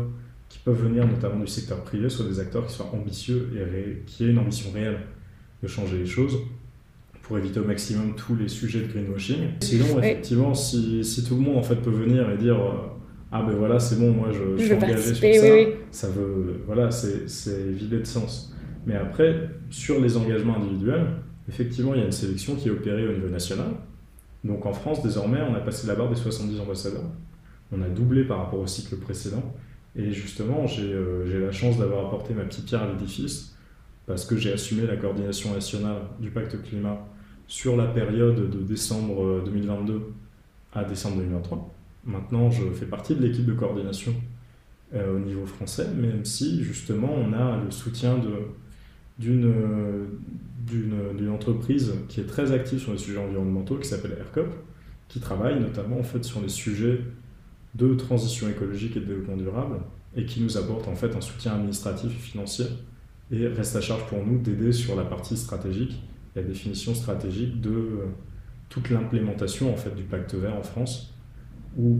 qui 0.49 0.59
peuvent 0.59 0.81
venir 0.81 1.07
notamment 1.07 1.39
du 1.39 1.47
secteur 1.47 1.81
privé 1.83 2.09
soient 2.09 2.25
des 2.25 2.39
acteurs 2.39 2.65
qui 2.65 2.73
soient 2.73 2.91
ambitieux 2.93 3.49
et 3.55 4.03
qui 4.05 4.25
aient 4.25 4.29
une 4.29 4.39
ambition 4.39 4.71
réelle 4.71 4.99
de 5.61 5.67
changer 5.67 5.97
les 5.97 6.05
choses 6.05 6.37
pour 7.23 7.37
éviter 7.37 7.59
au 7.59 7.65
maximum 7.65 8.15
tous 8.15 8.35
les 8.35 8.47
sujets 8.47 8.81
de 8.81 8.87
greenwashing. 8.87 9.49
Sinon, 9.61 9.99
effectivement, 9.99 10.53
si, 10.53 11.03
si, 11.03 11.23
tout 11.23 11.35
le 11.35 11.41
monde 11.41 11.57
en 11.57 11.63
fait 11.63 11.75
peut 11.75 11.89
venir 11.89 12.29
et 12.29 12.37
dire 12.37 12.55
euh, 12.55 12.71
ah 13.31 13.41
ben 13.41 13.55
voilà 13.55 13.79
c'est 13.79 13.99
bon 13.99 14.11
moi 14.11 14.29
je, 14.31 14.63
suis 14.63 14.73
engagé 14.73 15.13
sur 15.13 15.33
ça, 15.33 16.07
ça 16.07 16.09
veut 16.09 16.61
voilà 16.65 16.91
c'est 16.91 17.71
vidé 17.71 17.99
de 17.99 18.05
sens. 18.05 18.53
Mais 18.85 18.95
après 18.95 19.49
sur 19.71 19.99
les 19.99 20.15
engagements 20.17 20.57
individuels, 20.57 21.07
effectivement 21.49 21.95
il 21.95 22.01
y 22.01 22.03
a 22.03 22.05
une 22.05 22.11
sélection 22.11 22.55
qui 22.55 22.67
est 22.67 22.71
opérée 22.71 23.07
au 23.07 23.13
niveau 23.13 23.29
national. 23.29 23.69
Donc 24.45 24.65
en 24.65 24.71
France 24.73 25.03
désormais 25.03 25.41
on 25.41 25.53
a 25.55 25.59
passé 25.59 25.87
la 25.87 25.95
barre 25.95 26.09
des 26.09 26.15
70 26.15 26.61
ambassadeurs 26.61 27.03
on 27.71 27.81
a 27.81 27.89
doublé 27.89 28.23
par 28.23 28.39
rapport 28.39 28.59
au 28.59 28.67
cycle 28.67 28.95
précédent. 28.97 29.43
Et 29.95 30.11
justement, 30.11 30.65
euh, 30.79 31.25
j'ai 31.25 31.39
la 31.39 31.51
chance 31.51 31.77
d'avoir 31.77 32.07
apporté 32.07 32.33
ma 32.33 32.43
petite 32.43 32.65
pierre 32.65 32.83
à 32.83 32.87
l'édifice 32.87 33.55
parce 34.05 34.25
que 34.25 34.37
j'ai 34.37 34.51
assumé 34.51 34.85
la 34.85 34.97
coordination 34.97 35.53
nationale 35.53 36.01
du 36.19 36.29
pacte 36.29 36.61
climat 36.63 36.99
sur 37.47 37.75
la 37.77 37.85
période 37.85 38.49
de 38.49 38.59
décembre 38.59 39.41
2022 39.45 39.93
euh, 39.93 39.99
à 40.73 40.83
décembre 40.83 41.17
2023. 41.17 41.73
Maintenant, 42.05 42.51
je 42.51 42.69
fais 42.71 42.85
partie 42.85 43.15
de 43.15 43.21
l'équipe 43.21 43.45
de 43.45 43.53
coordination 43.53 44.13
euh, 44.93 45.15
au 45.15 45.19
niveau 45.19 45.45
français, 45.45 45.87
même 45.95 46.25
si 46.25 46.63
justement 46.63 47.09
on 47.11 47.33
a 47.33 47.57
le 47.63 47.71
soutien 47.71 48.17
d'une 49.17 49.53
d'une 50.65 51.29
entreprise 51.29 51.93
qui 52.09 52.21
est 52.21 52.25
très 52.25 52.51
active 52.51 52.79
sur 52.79 52.91
les 52.91 52.97
sujets 52.97 53.19
environnementaux, 53.19 53.77
qui 53.77 53.87
s'appelle 53.87 54.17
ERCOP, 54.19 54.47
qui 55.07 55.19
travaille 55.19 55.59
notamment 55.59 55.99
en 55.99 56.03
fait 56.03 56.23
sur 56.23 56.41
les 56.41 56.49
sujets 56.49 56.99
de 57.75 57.93
transition 57.93 58.49
écologique 58.49 58.97
et 58.97 58.99
de 58.99 59.05
développement 59.05 59.37
durable 59.37 59.77
et 60.15 60.25
qui 60.25 60.41
nous 60.41 60.57
apporte 60.57 60.87
en 60.87 60.95
fait 60.95 61.15
un 61.15 61.21
soutien 61.21 61.53
administratif 61.53 62.11
et 62.11 62.19
financier 62.19 62.65
et 63.31 63.47
reste 63.47 63.75
à 63.75 63.81
charge 63.81 64.05
pour 64.07 64.25
nous 64.25 64.37
d'aider 64.37 64.71
sur 64.71 64.95
la 64.95 65.03
partie 65.03 65.35
stratégique, 65.35 66.01
la 66.35 66.43
définition 66.43 66.93
stratégique 66.93 67.59
de 67.59 67.71
euh, 67.71 68.05
toute 68.69 68.89
l'implémentation 68.89 69.73
en 69.73 69.77
fait 69.77 69.93
du 69.95 70.03
pacte 70.03 70.33
vert 70.35 70.55
en 70.55 70.63
France 70.63 71.13
où 71.77 71.99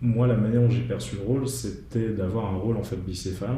moi 0.00 0.26
la 0.26 0.36
manière 0.36 0.62
dont 0.62 0.70
j'ai 0.70 0.82
perçu 0.82 1.16
le 1.16 1.22
rôle 1.22 1.48
c'était 1.48 2.10
d'avoir 2.10 2.54
un 2.54 2.58
rôle 2.58 2.76
en 2.76 2.84
fait 2.84 2.96
bicéphale 2.96 3.56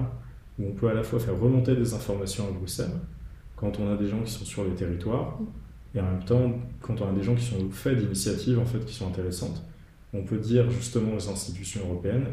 où 0.58 0.66
on 0.66 0.72
peut 0.72 0.88
à 0.88 0.94
la 0.94 1.02
fois 1.02 1.20
faire 1.20 1.38
remonter 1.38 1.74
des 1.76 1.94
informations 1.94 2.48
à 2.48 2.50
Bruxelles 2.50 2.98
quand 3.56 3.78
on 3.80 3.92
a 3.92 3.96
des 3.96 4.08
gens 4.08 4.22
qui 4.22 4.32
sont 4.32 4.44
sur 4.44 4.64
les 4.64 4.74
territoires 4.74 5.38
et 5.94 6.00
en 6.00 6.04
même 6.04 6.24
temps 6.24 6.52
quand 6.80 7.00
on 7.00 7.08
a 7.08 7.12
des 7.12 7.22
gens 7.22 7.34
qui 7.34 7.44
sont 7.44 7.70
faits 7.70 7.98
d'initiatives 7.98 8.58
en 8.58 8.66
fait 8.66 8.84
qui 8.84 8.94
sont 8.94 9.08
intéressantes 9.08 9.62
on 10.12 10.22
peut 10.22 10.38
dire 10.38 10.70
justement 10.70 11.14
aux 11.14 11.28
institutions 11.28 11.80
européennes, 11.88 12.26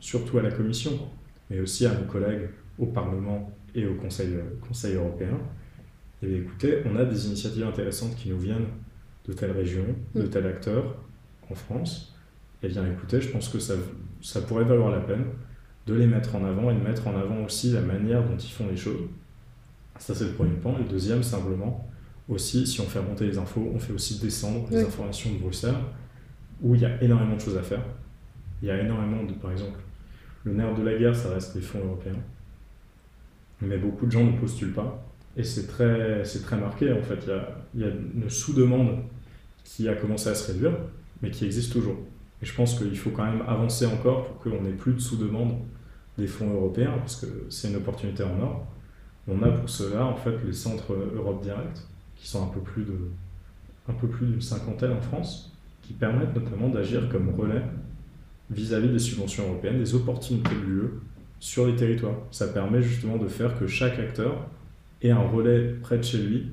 surtout 0.00 0.38
à 0.38 0.42
la 0.42 0.50
Commission, 0.50 0.92
mais 1.50 1.60
aussi 1.60 1.86
à 1.86 1.94
nos 1.94 2.06
collègues 2.06 2.50
au 2.78 2.86
Parlement 2.86 3.50
et 3.74 3.86
au 3.86 3.94
Conseil, 3.94 4.34
Conseil 4.66 4.94
européen, 4.96 5.38
et 6.22 6.26
eh 6.28 6.36
écoutez, 6.38 6.82
on 6.86 6.94
a 6.94 7.04
des 7.04 7.26
initiatives 7.26 7.64
intéressantes 7.64 8.14
qui 8.14 8.28
nous 8.28 8.38
viennent 8.38 8.68
de 9.26 9.32
telle 9.32 9.50
région, 9.50 9.84
de 10.14 10.22
tel 10.22 10.46
acteur 10.46 10.96
en 11.50 11.54
France. 11.56 12.14
Et 12.62 12.66
eh 12.66 12.68
bien 12.68 12.88
écoutez, 12.88 13.20
je 13.20 13.28
pense 13.28 13.48
que 13.48 13.58
ça 13.58 14.40
pourrait 14.42 14.62
valoir 14.62 14.92
la 14.92 15.00
peine 15.00 15.24
de 15.86 15.94
les 15.94 16.06
mettre 16.06 16.36
en 16.36 16.44
avant 16.44 16.70
et 16.70 16.74
de 16.74 16.80
mettre 16.80 17.06
en 17.08 17.16
avant 17.16 17.44
aussi 17.44 17.72
la 17.72 17.80
manière 17.80 18.22
dont 18.22 18.36
ils 18.36 18.50
font 18.50 18.68
les 18.68 18.76
choses. 18.76 19.08
Ça, 19.98 20.14
c'est 20.14 20.24
le 20.24 20.32
premier 20.32 20.56
point. 20.56 20.76
Le 20.78 20.84
deuxième, 20.84 21.22
simplement, 21.22 21.88
aussi, 22.28 22.66
si 22.66 22.80
on 22.80 22.86
fait 22.86 23.02
monter 23.02 23.26
les 23.26 23.38
infos, 23.38 23.70
on 23.74 23.78
fait 23.78 23.92
aussi 23.92 24.18
descendre 24.18 24.66
les 24.70 24.82
informations 24.84 25.32
de 25.32 25.38
Bruxelles 25.38 25.74
où 26.60 26.74
il 26.74 26.80
y 26.80 26.84
a 26.84 27.02
énormément 27.02 27.36
de 27.36 27.40
choses 27.40 27.56
à 27.56 27.62
faire. 27.62 27.82
Il 28.62 28.68
y 28.68 28.70
a 28.70 28.80
énormément 28.80 29.24
de, 29.24 29.32
par 29.32 29.50
exemple, 29.50 29.80
le 30.44 30.52
nerf 30.54 30.74
de 30.76 30.82
la 30.82 30.96
guerre, 30.96 31.14
ça 31.14 31.30
reste 31.30 31.54
les 31.54 31.60
fonds 31.60 31.80
européens. 31.84 32.18
Mais 33.60 33.78
beaucoup 33.78 34.06
de 34.06 34.10
gens 34.10 34.24
ne 34.24 34.38
postulent 34.38 34.72
pas. 34.72 35.04
Et 35.36 35.42
c'est 35.42 35.66
très, 35.66 36.24
c'est 36.24 36.42
très 36.42 36.56
marqué, 36.56 36.92
en 36.92 37.02
fait. 37.02 37.18
Il 37.22 37.28
y 37.28 37.32
a, 37.32 37.48
il 37.74 37.80
y 37.80 37.84
a 37.84 37.88
une 37.88 38.30
sous-demande 38.30 39.02
qui 39.64 39.88
a 39.88 39.94
commencé 39.94 40.28
à 40.28 40.34
se 40.34 40.52
réduire, 40.52 40.76
mais 41.22 41.30
qui 41.30 41.44
existe 41.44 41.72
toujours. 41.72 41.96
Et 42.42 42.46
je 42.46 42.54
pense 42.54 42.78
qu'il 42.78 42.98
faut 42.98 43.10
quand 43.10 43.24
même 43.24 43.42
avancer 43.46 43.86
encore 43.86 44.26
pour 44.26 44.38
qu'on 44.40 44.62
n'ait 44.62 44.72
plus 44.72 44.94
de 44.94 44.98
sous-demande 44.98 45.54
des 46.18 46.26
fonds 46.26 46.52
européens, 46.52 46.94
parce 46.98 47.16
que 47.16 47.26
c'est 47.48 47.68
une 47.70 47.76
opportunité 47.76 48.24
en 48.24 48.40
or. 48.40 48.66
On 49.28 49.40
a 49.42 49.48
pour 49.48 49.68
cela, 49.68 50.04
en 50.04 50.16
fait, 50.16 50.36
les 50.44 50.52
centres 50.52 50.92
Europe 51.14 51.42
Direct, 51.42 51.86
qui 52.16 52.26
sont 52.28 52.42
un 52.42 52.48
peu 52.48 52.60
plus 52.60 54.26
d'une 54.26 54.40
cinquantaine 54.40 54.92
en 54.92 55.00
France, 55.00 55.52
qui 55.82 55.92
permettent 55.92 56.34
notamment 56.34 56.68
d'agir 56.68 57.08
comme 57.08 57.30
relais 57.30 57.62
vis-à-vis 58.50 58.88
des 58.88 58.98
subventions 58.98 59.44
européennes, 59.44 59.78
des 59.78 59.94
opportunités 59.94 60.54
de 60.54 60.60
l'UE 60.60 60.90
sur 61.38 61.66
les 61.66 61.76
territoires. 61.76 62.16
Ça 62.30 62.48
permet 62.48 62.82
justement 62.82 63.16
de 63.16 63.28
faire 63.28 63.58
que 63.58 63.66
chaque 63.66 63.98
acteur 63.98 64.48
ait 65.00 65.10
un 65.10 65.22
relais 65.22 65.74
près 65.80 65.98
de 65.98 66.02
chez 66.02 66.18
lui 66.18 66.48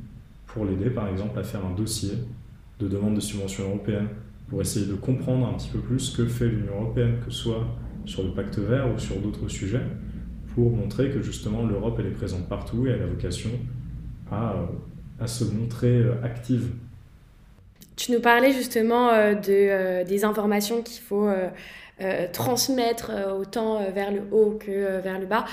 pour 0.47 0.65
l'aider 0.65 0.89
par 0.89 1.07
exemple 1.07 1.37
à 1.37 1.43
faire 1.43 1.63
un 1.65 1.75
dossier 1.75 2.13
de 2.79 2.87
demande 2.87 3.15
de 3.15 3.19
subvention 3.19 3.65
européenne, 3.65 4.07
pour 4.49 4.61
essayer 4.61 4.85
de 4.85 4.95
comprendre 4.95 5.47
un 5.47 5.53
petit 5.53 5.69
peu 5.69 5.79
plus 5.79 5.99
ce 5.99 6.17
que 6.17 6.27
fait 6.27 6.47
l'Union 6.47 6.81
européenne, 6.81 7.17
que 7.25 7.31
ce 7.31 7.43
soit 7.43 7.67
sur 8.05 8.23
le 8.23 8.31
pacte 8.31 8.57
vert 8.57 8.93
ou 8.93 8.97
sur 8.97 9.17
d'autres 9.17 9.47
sujets, 9.47 9.83
pour 10.55 10.71
montrer 10.71 11.11
que 11.11 11.21
justement 11.21 11.65
l'Europe 11.65 11.97
elle 11.99 12.07
est 12.07 12.11
présente 12.11 12.47
partout 12.49 12.87
et 12.87 12.91
elle 12.91 13.03
a 13.03 13.05
vocation 13.05 13.51
à, 14.31 14.55
à 15.19 15.27
se 15.27 15.43
montrer 15.43 16.03
active 16.23 16.69
tu 17.99 18.13
nous 18.13 18.21
parlais 18.21 18.53
justement 18.53 19.09
euh, 19.09 19.33
de, 19.33 19.43
euh, 19.49 20.03
des 20.05 20.23
informations 20.23 20.81
qu'il 20.81 21.01
faut 21.03 21.27
euh, 21.27 22.27
transmettre 22.31 23.11
autant 23.37 23.81
vers 23.91 24.09
le 24.09 24.21
haut 24.31 24.57
que 24.57 25.01
vers 25.01 25.19
le 25.19 25.25
bas. 25.25 25.43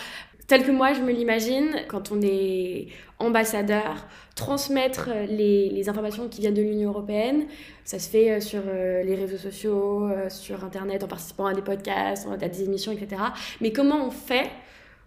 Tel 0.47 0.65
que 0.65 0.71
moi 0.71 0.93
je 0.93 1.01
me 1.01 1.13
l'imagine, 1.13 1.71
quand 1.89 2.13
on 2.13 2.21
est 2.23 2.89
ambassadeur, 3.19 4.07
transmettre 4.35 5.11
les, 5.29 5.71
les, 5.71 5.89
informations 5.89 6.29
qui 6.29 6.41
viennent 6.41 6.55
de 6.55 6.63
l'Union 6.63 6.91
européenne, 6.91 7.47
ça 7.85 7.99
se 7.99 8.09
fait 8.09 8.41
sur 8.41 8.61
les 8.65 9.15
réseaux 9.15 9.39
sociaux, 9.39 10.09
sur 10.29 10.63
Internet, 10.65 11.03
en 11.03 11.09
participant 11.09 11.47
à 11.47 11.55
des 11.55 11.63
podcasts, 11.63 12.29
à 12.31 12.37
des 12.37 12.63
émissions, 12.63 12.93
etc. 12.93 13.23
Mais 13.61 13.73
comment 13.73 14.07
on 14.07 14.11
fait 14.11 14.51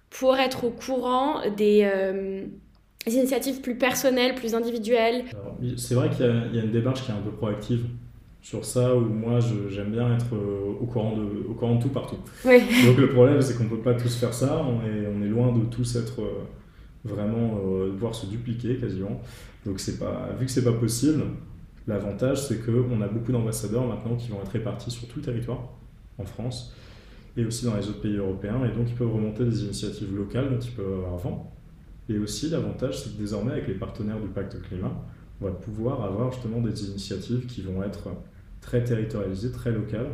pour 0.10 0.38
être 0.38 0.66
au 0.66 0.72
courant 0.72 1.42
des 1.56 1.88
initiatives 3.08 3.62
plus 3.62 3.76
personnelles, 3.76 4.36
plus 4.36 4.56
individuelles? 4.56 5.26
C'est 5.78 5.96
vrai 5.96 6.10
qu'il 6.10 6.26
y, 6.26 6.60
a 6.60 6.64
une 6.64 6.72
démarche 6.72 7.04
qui 7.06 7.12
est 7.12 7.14
un 7.14 7.22
peu 7.22 7.32
proactive 7.32 7.86
sur 8.42 8.64
ça, 8.64 8.96
où 8.96 9.02
moi 9.02 9.40
j'aime 9.70 9.92
bien 9.92 10.16
être 10.16 10.34
euh, 10.34 10.74
au 10.80 10.86
courant, 10.86 11.16
de, 11.18 11.48
au 11.50 11.54
courant 11.54 11.76
de 11.76 11.82
tout 11.82 11.90
partout. 11.90 12.18
Donc 12.44 12.98
le 12.98 13.10
problème 13.10 13.42
c'est 13.42 13.58
qu'on 13.58 13.66
ne 13.66 13.70
peut 13.70 13.80
pas 13.82 13.94
tous 13.94 14.16
faire 14.16 14.34
ça, 14.34 14.64
on 14.64 14.86
est, 14.86 15.08
on 15.08 15.22
est 15.24 15.28
loin 15.28 15.52
de 15.52 15.66
tous 15.66 15.96
être 15.96 16.22
euh, 16.22 16.46
vraiment, 17.04 17.60
euh, 17.66 17.92
devoir 17.92 18.16
se 18.16 18.26
dupliquer 18.26 18.78
quasiment. 18.78 19.22
Donc 19.66 19.80
c'est 19.80 20.00
pas, 20.00 20.30
vu 20.40 20.46
que 20.46 20.52
c'est 20.52 20.64
pas 20.64 20.74
possible, 20.74 21.24
l'avantage 21.88 22.48
c'est 22.48 22.66
qu'on 22.66 23.02
a 23.02 23.08
beaucoup 23.08 23.32
d'ambassadeurs 23.32 23.86
maintenant 23.86 24.16
qui 24.16 24.30
vont 24.30 24.42
être 24.42 24.52
répartis 24.52 24.92
sur 24.92 25.08
tout 25.08 25.20
le 25.20 25.26
territoire 25.26 25.70
en 26.18 26.26
France 26.26 26.76
et 27.38 27.46
aussi 27.46 27.66
dans 27.66 27.76
les 27.76 27.88
autres 27.88 28.02
pays 28.02 28.18
européens, 28.18 28.60
et 28.66 28.76
donc 28.76 28.90
ils 28.90 28.96
peuvent 28.96 29.14
remonter 29.14 29.46
des 29.46 29.64
initiatives 29.64 30.16
locales 30.16 30.50
dont 30.50 30.60
ils 30.60 30.72
peuvent 30.72 30.94
avoir 30.94 31.18
vent 31.18 31.56
et 32.10 32.18
aussi, 32.18 32.50
l'avantage, 32.50 33.04
c'est 33.04 33.16
que 33.16 33.22
désormais, 33.22 33.52
avec 33.54 33.68
les 33.68 33.76
partenaires 33.76 34.20
du 34.20 34.28
pacte 34.28 34.60
climat, 34.64 34.92
on 35.42 35.46
va 35.46 35.52
pouvoir 35.52 36.04
avoir 36.04 36.32
justement 36.32 36.62
des 36.62 36.90
initiatives 36.90 37.46
qui 37.46 37.62
vont 37.62 37.84
être 37.84 38.10
très 38.62 38.84
territorialisées, 38.84 39.52
très 39.52 39.72
locales, 39.72 40.10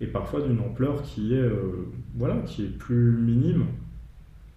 et 0.00 0.06
parfois 0.06 0.40
d'une 0.40 0.60
ampleur 0.60 1.02
qui 1.02 1.34
est, 1.34 1.38
euh, 1.38 1.88
voilà, 2.14 2.36
qui 2.46 2.64
est 2.64 2.78
plus 2.78 3.12
minime. 3.12 3.66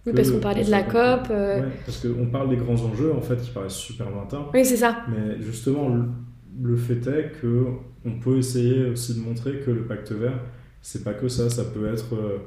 Oui, 0.06 0.12
parce 0.14 0.30
qu'on 0.30 0.40
parlait 0.40 0.64
de 0.64 0.70
la 0.70 0.82
COP. 0.82 1.28
Euh... 1.30 1.60
Ouais, 1.60 1.68
parce 1.84 2.06
qu'on 2.06 2.26
parle 2.26 2.50
des 2.50 2.56
grands 2.56 2.80
enjeux, 2.80 3.12
en 3.12 3.20
fait, 3.20 3.36
qui 3.36 3.50
paraissent 3.50 3.74
super 3.74 4.10
lointains. 4.10 4.46
Oui, 4.54 4.64
c'est 4.64 4.76
ça. 4.76 5.04
Mais 5.08 5.40
justement, 5.42 5.88
le, 6.62 6.76
fait 6.76 7.06
est 7.08 7.32
qu'on 7.40 8.18
peut 8.20 8.38
essayer 8.38 8.86
aussi 8.86 9.14
de 9.14 9.20
montrer 9.20 9.60
que 9.60 9.70
le 9.70 9.82
pacte 9.82 10.12
vert, 10.12 10.40
c'est 10.80 11.02
pas 11.02 11.14
que 11.14 11.28
ça, 11.28 11.50
ça 11.50 11.64
peut 11.64 11.92
être... 11.92 12.14
Euh, 12.14 12.38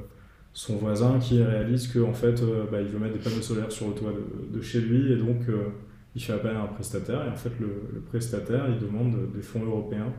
son 0.54 0.76
voisin 0.76 1.20
qui 1.20 1.42
réalise 1.42 1.88
que 1.88 2.00
en 2.00 2.14
fait 2.14 2.42
euh, 2.42 2.66
bah, 2.72 2.82
il 2.82 2.88
veut 2.88 3.00
mettre 3.00 3.14
des 3.14 3.20
panneaux 3.20 3.42
solaires 3.42 3.72
sur 3.72 3.88
le 3.88 3.94
toit 3.94 4.12
de, 4.52 4.62
chez 4.62 4.82
lui 4.82 5.12
et 5.14 5.16
donc 5.16 5.48
euh, 5.48 5.68
il 6.16 6.22
fait 6.22 6.34
appel 6.34 6.56
à 6.56 6.63
un 6.63 6.68
prestataire 6.68 7.25
et 7.25 7.30
en 7.30 7.36
fait 7.36 7.51
le, 7.60 8.01
prestataire 8.08 8.66
il 8.70 8.80
demande 8.80 9.32
des 9.34 9.42
fonds 9.42 9.63
européens 9.63 10.12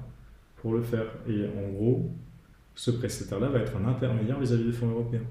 pour 0.56 0.74
le 0.74 0.82
faire. 0.82 1.06
Et 1.28 1.46
en 1.46 1.72
gros 1.72 2.10
ce 2.74 2.90
prestataire 2.90 3.40
là 3.40 3.48
va 3.48 3.58
être 3.58 3.76
un 3.76 3.88
intermédiaire 3.88 4.38
vis-à-vis 4.38 4.64
des 4.64 4.72
fonds 4.72 4.88
européens. 4.88 5.24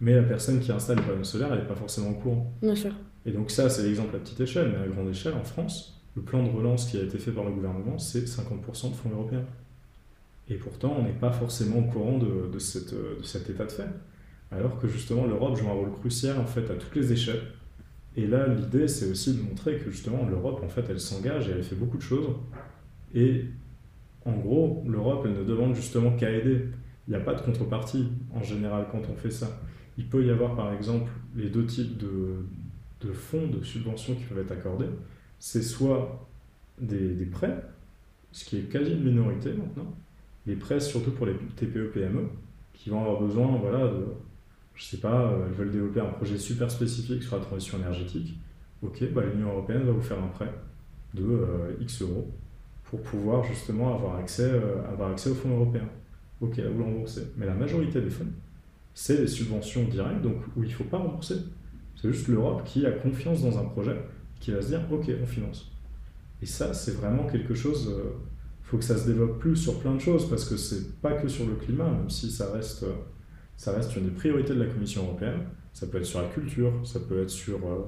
Mais 0.00 0.14
la 0.14 0.22
personne 0.22 0.60
qui 0.60 0.72
installe 0.72 0.98
les 0.98 1.04
panneaux 1.04 1.24
solaires 1.24 1.52
elle 1.52 1.60
n'est 1.60 1.66
pas 1.66 1.74
forcément 1.74 2.10
au 2.10 2.14
courant. 2.14 2.52
Bien 2.60 2.74
sûr. 2.74 2.92
Et 3.26 3.32
donc 3.32 3.50
ça 3.50 3.68
c'est 3.68 3.82
l'exemple 3.82 4.14
à 4.16 4.18
petite 4.18 4.40
échelle 4.40 4.72
mais 4.72 4.84
à 4.84 4.88
grande 4.88 5.08
échelle 5.08 5.34
en 5.34 5.44
France 5.44 6.02
le 6.16 6.22
plan 6.22 6.42
de 6.42 6.50
relance 6.50 6.86
qui 6.86 6.98
a 6.98 7.02
été 7.02 7.18
fait 7.18 7.32
par 7.32 7.44
le 7.44 7.52
gouvernement 7.52 7.98
c'est 7.98 8.24
50% 8.24 8.90
de 8.90 8.94
fonds 8.94 9.10
européens. 9.10 9.44
Et 10.48 10.56
pourtant, 10.56 10.96
on 10.98 11.04
n'est 11.04 11.18
pas 11.18 11.32
forcément 11.32 11.78
au 11.78 11.84
courant 11.84 12.18
de, 12.18 12.50
de, 12.52 12.58
cette, 12.58 12.92
de, 12.92 13.22
cet 13.22 13.48
état 13.48 13.64
de 13.64 13.72
fait. 13.72 13.88
Alors 14.52 14.78
que 14.78 14.86
justement, 14.86 15.26
l'Europe 15.26 15.56
joue 15.56 15.68
un 15.68 15.72
rôle 15.72 15.92
crucial 15.92 16.38
en 16.38 16.46
fait 16.46 16.70
à 16.70 16.74
toutes 16.74 16.94
les 16.94 17.12
échelles. 17.12 17.40
Et 18.16 18.26
là, 18.26 18.46
l'idée, 18.46 18.86
c'est 18.86 19.10
aussi 19.10 19.34
de 19.34 19.42
montrer 19.42 19.78
que 19.78 19.90
justement, 19.90 20.26
l'Europe, 20.28 20.62
en 20.64 20.68
fait, 20.68 20.84
elle 20.88 21.00
s'engage 21.00 21.48
et 21.48 21.52
elle 21.52 21.64
fait 21.64 21.74
beaucoup 21.74 21.96
de 21.96 22.02
choses. 22.02 22.28
Et 23.14 23.46
en 24.24 24.32
gros, 24.32 24.84
l'Europe, 24.86 25.26
elle 25.26 25.34
ne 25.34 25.44
demande 25.44 25.74
justement 25.74 26.12
qu'à 26.12 26.30
aider. 26.30 26.68
Il 27.06 27.10
n'y 27.10 27.16
a 27.16 27.20
pas 27.20 27.34
de 27.34 27.42
contrepartie 27.42 28.08
en 28.34 28.42
général 28.42 28.86
quand 28.90 29.02
on 29.10 29.16
fait 29.16 29.30
ça. 29.30 29.60
Il 29.98 30.06
peut 30.06 30.24
y 30.24 30.30
avoir 30.30 30.56
par 30.56 30.72
exemple 30.72 31.10
les 31.36 31.50
deux 31.50 31.66
types 31.66 31.98
de, 31.98 33.12
fonds, 33.12 33.46
de 33.46 33.62
subventions 33.62 34.14
qui 34.14 34.24
peuvent 34.24 34.38
être 34.38 34.52
accordés. 34.52 34.88
C'est 35.38 35.62
soit 35.62 36.26
des, 36.80 37.26
prêts, 37.26 37.62
ce 38.32 38.44
qui 38.44 38.58
est 38.58 38.62
quasi 38.62 38.92
une 38.92 39.04
minorité 39.04 39.52
maintenant, 39.52 39.94
les 40.46 40.56
prêts 40.56 40.80
surtout 40.80 41.10
pour 41.10 41.26
les 41.26 41.34
TPE-PME, 41.56 42.28
qui 42.72 42.90
vont 42.90 43.00
avoir 43.02 43.20
besoin 43.20 43.58
voilà, 43.58 43.86
de, 43.88 44.06
je 44.74 44.84
sais 44.84 44.96
pas, 44.98 45.30
euh, 45.30 45.46
elles 45.46 45.54
veulent 45.54 45.70
développer 45.70 46.00
un 46.00 46.10
projet 46.10 46.36
super 46.36 46.70
spécifique 46.70 47.22
sur 47.22 47.36
la 47.36 47.42
transition 47.42 47.78
énergétique. 47.78 48.38
Ok, 48.82 49.04
bah, 49.12 49.22
l'Union 49.24 49.50
européenne 49.50 49.84
va 49.84 49.92
vous 49.92 50.02
faire 50.02 50.22
un 50.22 50.28
prêt 50.28 50.52
de 51.14 51.24
euh, 51.24 51.76
X 51.80 52.02
euros 52.02 52.30
pour 52.84 53.00
pouvoir 53.02 53.44
justement 53.44 53.94
avoir 53.94 54.16
accès, 54.16 54.50
euh, 54.50 54.82
avoir 54.92 55.12
accès 55.12 55.30
aux 55.30 55.34
fonds 55.34 55.50
européens. 55.50 55.88
Ok, 56.40 56.56
là 56.56 56.68
vous 56.68 56.78
le 56.78 56.84
remboursez. 56.84 57.22
Mais 57.36 57.46
la 57.46 57.54
majorité 57.54 58.00
des 58.00 58.10
fonds, 58.10 58.26
c'est 58.92 59.20
les 59.20 59.28
subventions 59.28 59.84
directes, 59.84 60.22
donc 60.22 60.36
où 60.56 60.64
il 60.64 60.68
ne 60.68 60.74
faut 60.74 60.84
pas 60.84 60.98
rembourser. 60.98 61.36
C'est 62.00 62.12
juste 62.12 62.28
l'Europe 62.28 62.64
qui 62.64 62.84
a 62.84 62.90
confiance 62.90 63.42
dans 63.42 63.56
un 63.58 63.64
projet, 63.64 63.96
qui 64.40 64.50
va 64.50 64.60
se 64.60 64.68
dire 64.68 64.80
ok, 64.90 65.08
on 65.22 65.26
finance. 65.26 65.70
Et 66.42 66.46
ça, 66.46 66.74
c'est 66.74 66.92
vraiment 66.92 67.26
quelque 67.26 67.54
chose. 67.54 67.94
Il 68.60 68.66
faut 68.66 68.76
que 68.76 68.84
ça 68.84 68.98
se 68.98 69.06
développe 69.06 69.38
plus 69.38 69.56
sur 69.56 69.78
plein 69.78 69.94
de 69.94 70.00
choses 70.00 70.28
parce 70.28 70.44
que 70.44 70.56
c'est 70.56 71.00
pas 71.00 71.12
que 71.12 71.28
sur 71.28 71.46
le 71.46 71.54
climat, 71.54 71.88
même 71.88 72.10
si 72.10 72.30
ça 72.30 72.52
reste 72.52 72.84
ça 73.56 73.72
reste 73.72 73.94
une 73.96 74.04
des 74.04 74.10
priorités 74.10 74.54
de 74.54 74.62
la 74.62 74.70
Commission 74.70 75.04
européenne. 75.04 75.40
Ça 75.72 75.86
peut 75.86 75.98
être 75.98 76.06
sur 76.06 76.20
la 76.20 76.28
culture, 76.28 76.72
ça 76.84 77.00
peut 77.00 77.22
être 77.22 77.30
sur 77.30 77.56
euh, 77.56 77.78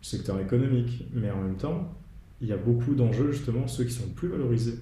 le 0.00 0.04
secteur 0.04 0.40
économique, 0.40 1.06
mais 1.12 1.30
en 1.30 1.38
même 1.38 1.56
temps, 1.56 1.92
il 2.40 2.48
y 2.48 2.52
a 2.52 2.56
beaucoup 2.56 2.94
d'enjeux, 2.94 3.32
justement, 3.32 3.66
ceux 3.66 3.84
qui 3.84 3.92
sont 3.92 4.08
plus 4.08 4.28
valorisés 4.28 4.78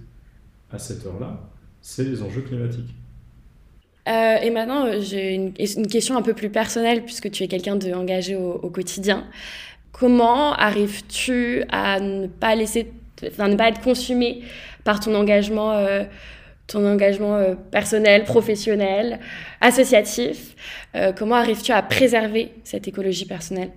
à 0.71 0.79
cette 0.79 1.05
heure-là, 1.07 1.51
c'est 1.81 2.05
les 2.05 2.23
enjeux 2.23 2.43
climatiques. 2.43 2.95
Euh, 4.09 4.37
et 4.37 4.51
maintenant, 4.51 4.87
euh, 4.87 5.01
j'ai 5.01 5.35
une, 5.35 5.53
question 5.53 6.17
un 6.17 6.23
peu 6.23 6.35
plus 6.35 6.51
personnelle, 6.51 7.05
puisque 7.05 7.31
tu 7.31 7.45
es 7.45 7.49
quelqu'un 7.49 7.77
de 7.77 7.93
engagé 7.93 8.37
au, 8.37 8.53
au 8.55 8.71
quotidien. 8.71 9.27
Comment 9.93 10.55
arrives-tu 10.55 11.65
à 11.69 12.01
ne 12.01 12.27
pas 12.27 12.55
laisser, 12.55 12.93
ne 13.23 13.57
pas 13.57 13.69
être 13.69 13.81
consumé 13.81 14.43
par 14.85 14.99
ton 15.01 15.15
engagement 15.15 15.73
ton 16.67 16.87
engagement 16.87 17.37
euh, 17.37 17.55
personnel, 17.71 18.25
professionnel, 18.25 19.21
associatif. 19.61 20.57
Euh, 20.95 21.13
comment 21.13 21.37
arrives-tu 21.37 21.73
à 21.73 21.83
préserver 21.83 22.53
cette 22.65 22.89
écologie 22.89 23.27
personnelle? 23.27 23.71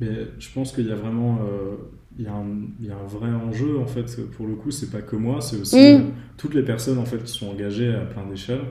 Mais 0.00 0.08
Je 0.38 0.48
pense 0.52 0.72
qu'il 0.72 0.88
y 0.88 0.92
a 0.92 0.96
vraiment 0.96 1.38
euh, 1.42 1.76
il 2.18 2.24
y, 2.24 2.28
a 2.28 2.32
un, 2.32 2.46
il 2.80 2.86
y, 2.86 2.90
a 2.90 2.96
un 2.96 3.06
vrai 3.06 3.28
enjeu, 3.28 3.78
en 3.78 3.86
fait, 3.86 4.16
pour 4.32 4.46
le 4.46 4.54
coup, 4.54 4.70
c'est 4.70 4.90
pas 4.90 5.02
que 5.02 5.16
moi, 5.16 5.40
c'est 5.40 5.56
aussi 5.56 5.98
mm. 5.98 6.12
toutes 6.36 6.54
les 6.54 6.62
personnes 6.62 6.98
en 6.98 7.04
fait, 7.04 7.22
qui 7.22 7.32
sont 7.32 7.48
engagées 7.48 7.92
à 7.92 8.00
plein 8.00 8.24
d'échelles. 8.26 8.64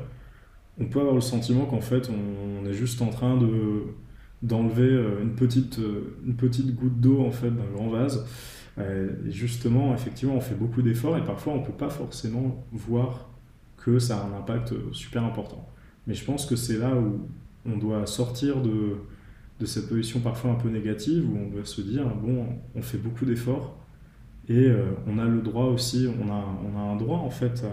On 0.79 0.85
peut 0.85 0.99
avoir 0.99 1.15
le 1.15 1.21
sentiment 1.21 1.65
qu'en 1.65 1.81
fait, 1.81 2.09
on, 2.09 2.65
est 2.67 2.73
juste 2.73 3.01
en 3.01 3.09
train 3.09 3.37
de 3.37 3.83
d'enlever 4.41 4.89
une 5.21 5.35
petite, 5.35 5.79
une 6.25 6.35
petite 6.35 6.75
goutte 6.75 6.99
d'eau 6.99 7.21
en 7.21 7.31
fait 7.31 7.49
d'un 7.49 7.69
grand 7.73 7.87
vase. 7.87 8.25
Et 8.77 9.31
justement, 9.31 9.93
effectivement, 9.93 10.35
on 10.35 10.41
fait 10.41 10.55
beaucoup 10.55 10.81
d'efforts 10.81 11.17
et 11.17 11.23
parfois 11.23 11.53
on 11.53 11.61
ne 11.61 11.65
peut 11.65 11.71
pas 11.71 11.89
forcément 11.89 12.65
voir 12.73 13.32
que 13.83 13.99
ça 13.99 14.17
a 14.17 14.25
un 14.25 14.37
impact 14.37 14.73
super 14.91 15.23
important. 15.23 15.67
Mais 16.07 16.13
je 16.13 16.23
pense 16.25 16.45
que 16.45 16.55
c'est 16.55 16.77
là 16.77 16.95
où 16.95 17.27
on 17.65 17.77
doit 17.77 18.05
sortir 18.05 18.61
de, 18.61 18.95
de 19.59 19.65
cette 19.65 19.89
position 19.89 20.19
parfois 20.19 20.51
un 20.51 20.55
peu 20.55 20.69
négative, 20.69 21.29
où 21.29 21.37
on 21.37 21.49
doit 21.49 21.65
se 21.65 21.81
dire, 21.81 22.05
bon, 22.05 22.45
on 22.75 22.81
fait 22.81 22.97
beaucoup 22.97 23.25
d'efforts, 23.25 23.77
et 24.49 24.67
euh, 24.67 24.91
on 25.07 25.17
a 25.19 25.25
le 25.25 25.41
droit 25.41 25.65
aussi, 25.65 26.07
on 26.21 26.29
a, 26.29 26.45
on 26.65 26.77
a 26.77 26.81
un 26.81 26.95
droit 26.97 27.19
en 27.19 27.29
fait 27.29 27.63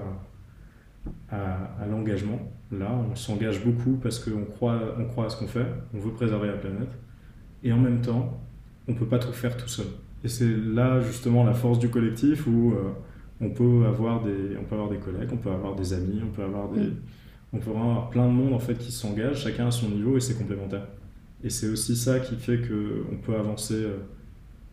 à, 1.30 1.36
à, 1.36 1.82
à 1.82 1.86
l'engagement. 1.86 2.40
Là, 2.70 2.92
on 3.10 3.16
s'engage 3.16 3.64
beaucoup 3.64 3.98
parce 4.00 4.20
qu'on 4.20 4.44
croit, 4.44 4.80
on 4.96 5.06
croit 5.06 5.26
à 5.26 5.28
ce 5.28 5.36
qu'on 5.36 5.48
fait, 5.48 5.66
on 5.92 5.98
veut 5.98 6.12
préserver 6.12 6.46
la 6.46 6.56
planète, 6.56 6.92
et 7.64 7.72
en 7.72 7.78
même 7.78 8.00
temps, 8.00 8.40
on 8.86 8.92
ne 8.92 8.96
peut 8.96 9.06
pas 9.06 9.18
tout 9.18 9.32
faire 9.32 9.56
tout 9.56 9.68
seul. 9.68 9.86
Et 10.22 10.28
c'est 10.28 10.54
là 10.56 11.00
justement 11.00 11.44
la 11.44 11.54
force 11.54 11.78
du 11.78 11.88
collectif 11.88 12.46
où 12.46 12.72
euh, 12.72 12.90
on 13.40 13.50
peut 13.50 13.86
avoir 13.86 14.22
des, 14.22 14.56
on 14.58 14.64
peut 14.64 14.74
avoir 14.74 14.90
des 14.90 14.98
collègues, 14.98 15.30
on 15.32 15.36
peut 15.36 15.50
avoir 15.50 15.74
des 15.74 15.92
amis, 15.92 16.20
on 16.22 16.30
peut 16.30 16.44
avoir 16.44 16.68
des, 16.70 16.80
mm. 16.80 16.96
on 17.54 17.58
peut 17.58 17.70
avoir 17.70 18.10
plein 18.10 18.26
de 18.26 18.32
monde 18.32 18.52
en 18.52 18.58
fait 18.58 18.76
qui 18.76 18.92
s'engage, 18.92 19.42
chacun 19.42 19.68
à 19.68 19.70
son 19.70 19.88
niveau 19.88 20.16
et 20.16 20.20
c'est 20.20 20.38
complémentaire. 20.38 20.86
Et 21.42 21.50
c'est 21.50 21.68
aussi 21.68 21.96
ça 21.96 22.20
qui 22.20 22.36
fait 22.36 22.60
que 22.60 23.04
on 23.10 23.16
peut 23.16 23.34
avancer 23.34 23.74
euh, 23.74 23.96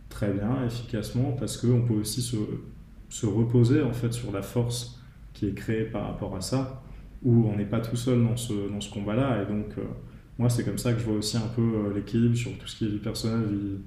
très 0.10 0.32
bien, 0.32 0.66
efficacement, 0.66 1.32
parce 1.34 1.58
qu'on 1.58 1.82
peut 1.82 1.94
aussi 1.94 2.22
se, 2.22 2.36
se, 3.10 3.26
reposer 3.26 3.82
en 3.82 3.94
fait 3.94 4.12
sur 4.12 4.32
la 4.32 4.42
force 4.42 5.02
qui 5.34 5.48
est 5.48 5.54
créée 5.54 5.86
par 5.86 6.04
rapport 6.08 6.36
à 6.36 6.42
ça, 6.42 6.84
où 7.24 7.48
on 7.48 7.56
n'est 7.56 7.66
pas 7.66 7.80
tout 7.80 7.96
seul 7.96 8.24
dans 8.24 8.36
ce, 8.36 8.70
dans 8.70 8.82
ce 8.82 8.92
combat-là. 8.92 9.44
Et 9.44 9.46
donc, 9.46 9.78
euh, 9.78 9.84
moi, 10.38 10.50
c'est 10.50 10.64
comme 10.64 10.78
ça 10.78 10.94
que 10.94 11.00
je 11.00 11.06
vois 11.06 11.16
aussi 11.16 11.38
un 11.38 11.48
peu 11.56 11.62
euh, 11.62 11.94
l'équilibre 11.94 12.36
sur 12.36 12.52
tout 12.58 12.68
ce 12.68 12.76
qui 12.76 12.86
est 12.86 12.90
vie 12.90 12.98
personnelle, 12.98 13.48
vie, 13.48 13.78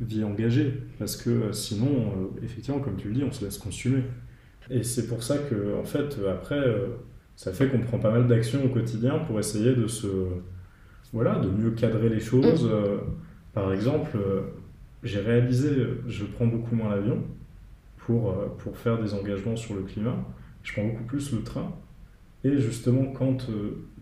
vie 0.00 0.24
engagée. 0.24 0.82
Parce 0.98 1.16
que 1.16 1.30
euh, 1.30 1.52
sinon, 1.52 1.86
euh, 1.86 2.44
effectivement, 2.44 2.80
comme 2.80 2.96
tu 2.96 3.08
le 3.08 3.14
dis, 3.14 3.24
on 3.24 3.32
se 3.32 3.44
laisse 3.44 3.58
consumer. 3.58 4.02
Et 4.70 4.82
c'est 4.82 5.06
pour 5.06 5.22
ça 5.22 5.38
que, 5.38 5.78
en 5.78 5.84
fait, 5.84 6.16
après, 6.28 6.58
euh, 6.58 6.88
ça 7.36 7.52
fait 7.52 7.68
qu'on 7.68 7.78
prend 7.78 7.98
pas 7.98 8.10
mal 8.10 8.26
d'actions 8.26 8.64
au 8.64 8.68
quotidien 8.68 9.18
pour 9.20 9.38
essayer 9.38 9.74
de 9.74 9.86
se. 9.86 10.06
Voilà, 11.12 11.38
de 11.38 11.48
mieux 11.48 11.70
cadrer 11.70 12.08
les 12.08 12.20
choses. 12.20 12.64
Mm. 12.64 13.00
Par 13.54 13.72
exemple, 13.72 14.18
j'ai 15.02 15.20
réalisé, 15.20 15.70
je 16.08 16.24
prends 16.24 16.46
beaucoup 16.46 16.74
moins 16.74 16.90
l'avion 16.90 17.22
pour, 17.96 18.34
pour 18.58 18.76
faire 18.76 19.00
des 19.00 19.14
engagements 19.14 19.56
sur 19.56 19.76
le 19.76 19.82
climat. 19.82 20.16
Je 20.62 20.72
prends 20.72 20.84
beaucoup 20.84 21.04
plus 21.04 21.32
le 21.32 21.42
train. 21.42 21.72
Et 22.44 22.58
justement, 22.58 23.06
quand 23.12 23.48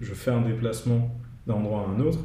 je 0.01 0.15
fais 0.15 0.31
un 0.31 0.41
déplacement 0.41 1.15
d'un 1.47 1.55
endroit 1.55 1.87
à 1.87 1.91
un 1.91 2.01
autre, 2.01 2.21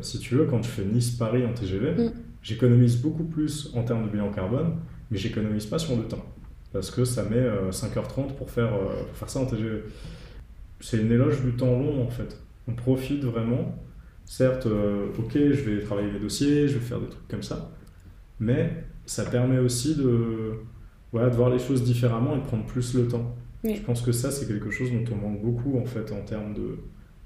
si 0.00 0.18
tu 0.18 0.34
veux, 0.36 0.46
quand 0.46 0.62
je 0.62 0.68
fais 0.68 0.84
Nice-Paris 0.84 1.44
en 1.44 1.52
TGV, 1.52 1.92
mm 1.92 2.12
J'économise 2.42 3.00
beaucoup 3.00 3.24
plus 3.24 3.72
en 3.74 3.84
termes 3.84 4.04
de 4.04 4.10
bilan 4.10 4.30
carbone, 4.30 4.74
mais 5.10 5.18
j'économise 5.18 5.66
pas 5.66 5.78
sur 5.78 5.96
le 5.96 6.02
temps. 6.04 6.24
Parce 6.72 6.90
que 6.90 7.04
ça 7.04 7.22
met 7.24 7.42
5h30 7.70 8.20
euh, 8.20 8.22
pour 8.36 8.50
faire, 8.50 8.74
euh, 8.74 9.04
pour 9.06 9.16
faire 9.16 9.30
ça 9.30 9.40
en 9.40 9.46
TGV. 9.46 9.84
C'est 10.80 10.98
une 10.98 11.12
éloge 11.12 11.42
du 11.42 11.52
temps 11.52 11.78
long 11.78 12.02
en 12.04 12.10
fait. 12.10 12.40
On 12.66 12.72
profite 12.72 13.22
vraiment. 13.24 13.78
Certes, 14.24 14.66
euh, 14.66 15.08
ok, 15.18 15.32
je 15.34 15.70
vais 15.70 15.80
travailler 15.80 16.10
les 16.10 16.18
dossiers, 16.18 16.66
je 16.66 16.78
vais 16.78 16.84
faire 16.84 17.00
des 17.00 17.08
trucs 17.08 17.28
comme 17.28 17.42
ça, 17.42 17.72
mais 18.40 18.84
ça 19.04 19.24
permet 19.24 19.58
aussi 19.58 19.96
de, 19.96 20.54
voilà, 21.10 21.28
de 21.28 21.34
voir 21.34 21.50
les 21.50 21.58
choses 21.58 21.82
différemment 21.82 22.34
et 22.34 22.38
de 22.38 22.44
prendre 22.44 22.64
plus 22.64 22.94
le 22.94 23.08
temps. 23.08 23.36
Je 23.64 23.80
pense 23.80 24.00
que 24.00 24.10
ça, 24.10 24.30
c'est 24.30 24.48
quelque 24.48 24.70
chose 24.70 24.90
dont 24.90 25.04
on 25.12 25.16
manque 25.16 25.42
beaucoup 25.42 25.78
en 25.78 25.84
fait 25.84 26.10
en 26.12 26.22
termes 26.22 26.54
de, 26.54 26.78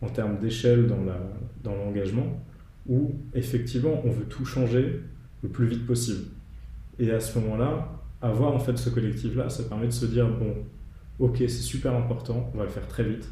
en 0.02 0.08
termes 0.08 0.38
d'échelle 0.38 0.86
dans 0.86 1.02
la, 1.04 1.18
dans 1.62 1.76
l'engagement 1.76 2.42
où 2.88 3.14
effectivement 3.34 4.00
on 4.04 4.10
veut 4.10 4.24
tout 4.24 4.44
changer 4.44 5.00
le 5.42 5.48
plus 5.48 5.66
vite 5.66 5.86
possible. 5.86 6.24
Et 6.98 7.10
à 7.10 7.20
ce 7.20 7.38
moment-là, 7.38 8.00
avoir 8.22 8.54
en 8.54 8.58
fait 8.58 8.76
ce 8.76 8.90
collectif-là, 8.90 9.48
ça 9.48 9.64
permet 9.64 9.86
de 9.86 9.92
se 9.92 10.06
dire 10.06 10.28
bon, 10.28 10.54
ok, 11.18 11.36
c'est 11.38 11.48
super 11.48 11.94
important, 11.94 12.50
on 12.54 12.58
va 12.58 12.64
le 12.64 12.70
faire 12.70 12.86
très 12.88 13.04
vite, 13.04 13.28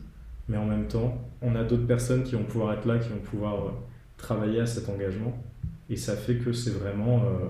mais 0.49 0.57
en 0.57 0.67
même 0.67 0.87
temps, 0.87 1.19
on 1.43 1.55
a 1.55 1.65
d'autres 1.65 1.87
personnes 1.87 2.23
qui 2.23 2.35
vont 2.35 2.45
pouvoir 2.45 2.75
être 2.75 2.87
là, 2.87 2.99
qui 2.99 3.09
vont 3.09 3.19
pouvoir 3.19 3.55
euh, 3.55 3.71
travailler 4.17 4.61
à 4.61 4.67
cet 4.67 4.89
engagement, 4.89 5.37
et 5.89 5.97
ça 5.97 6.17
fait 6.17 6.37
que 6.37 6.53
c'est 6.53 6.71
vraiment 6.71 7.25
euh, 7.25 7.49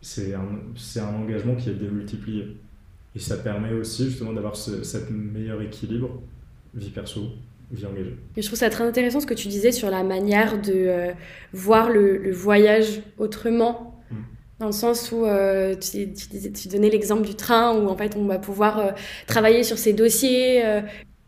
c'est 0.00 0.34
un, 0.34 0.40
un, 0.40 1.14
engagement 1.14 1.54
qui 1.56 1.70
est 1.70 1.74
démultiplié. 1.74 2.56
Et 3.16 3.18
ça 3.18 3.36
permet 3.36 3.72
aussi 3.72 4.04
justement 4.04 4.32
d'avoir 4.32 4.54
ce 4.54 4.82
cet 4.84 5.10
meilleur 5.10 5.60
équilibre 5.62 6.10
vie 6.74 6.90
perso, 6.90 7.30
je 7.74 8.46
trouve 8.46 8.58
ça 8.58 8.70
très 8.70 8.84
intéressant 8.84 9.20
ce 9.20 9.26
que 9.26 9.34
tu 9.34 9.48
disais 9.48 9.72
sur 9.72 9.90
la 9.90 10.02
manière 10.02 10.60
de 10.60 10.72
euh, 10.74 11.12
voir 11.52 11.90
le, 11.90 12.30
voyage 12.32 13.02
autrement. 13.18 14.00
Mm. 14.10 14.14
Dans 14.60 14.66
le 14.66 14.72
sens 14.72 15.12
où 15.12 15.24
euh, 15.24 15.74
tu, 15.76 16.12
tu, 16.12 16.68
donnais 16.68 16.88
l'exemple 16.90 17.26
du 17.26 17.34
train 17.34 17.76
où 17.76 17.88
en 17.88 17.96
fait 17.96 18.16
on 18.16 18.24
va 18.24 18.38
pouvoir 18.38 18.78
euh, 18.78 18.90
travailler 19.26 19.62
sur 19.62 19.78
ses 19.78 19.92
dossiers, 19.92 20.64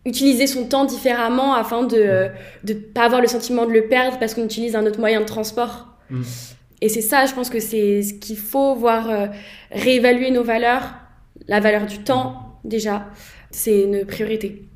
utiliser 0.06 0.46
son 0.46 0.66
temps 0.66 0.84
différemment 0.84 1.54
afin 1.54 1.84
de 1.84 2.28
ne 2.66 2.72
pas 2.72 3.04
avoir 3.04 3.20
le 3.20 3.28
sentiment 3.28 3.66
de 3.66 3.72
le 3.72 3.86
perdre 3.86 4.18
parce 4.18 4.34
qu'on 4.34 4.44
utilise 4.44 4.74
un 4.74 4.86
autre 4.86 4.98
moyen 4.98 5.20
de 5.20 5.26
transport. 5.26 5.88
Mm. 6.08 6.22
Et 6.82 6.88
c'est 6.88 7.02
ça, 7.02 7.26
je 7.26 7.34
pense 7.34 7.50
que 7.50 7.60
c'est 7.60 8.02
ce 8.02 8.14
qu'il 8.14 8.38
faut 8.38 8.74
voir, 8.74 9.28
réévaluer 9.70 10.30
nos 10.30 10.42
valeurs, 10.42 10.94
la 11.46 11.60
valeur 11.60 11.84
du 11.84 11.98
temps 11.98 12.56
déjà, 12.64 13.06
c'est 13.50 13.82
une 13.82 14.06
priorité. 14.06 14.69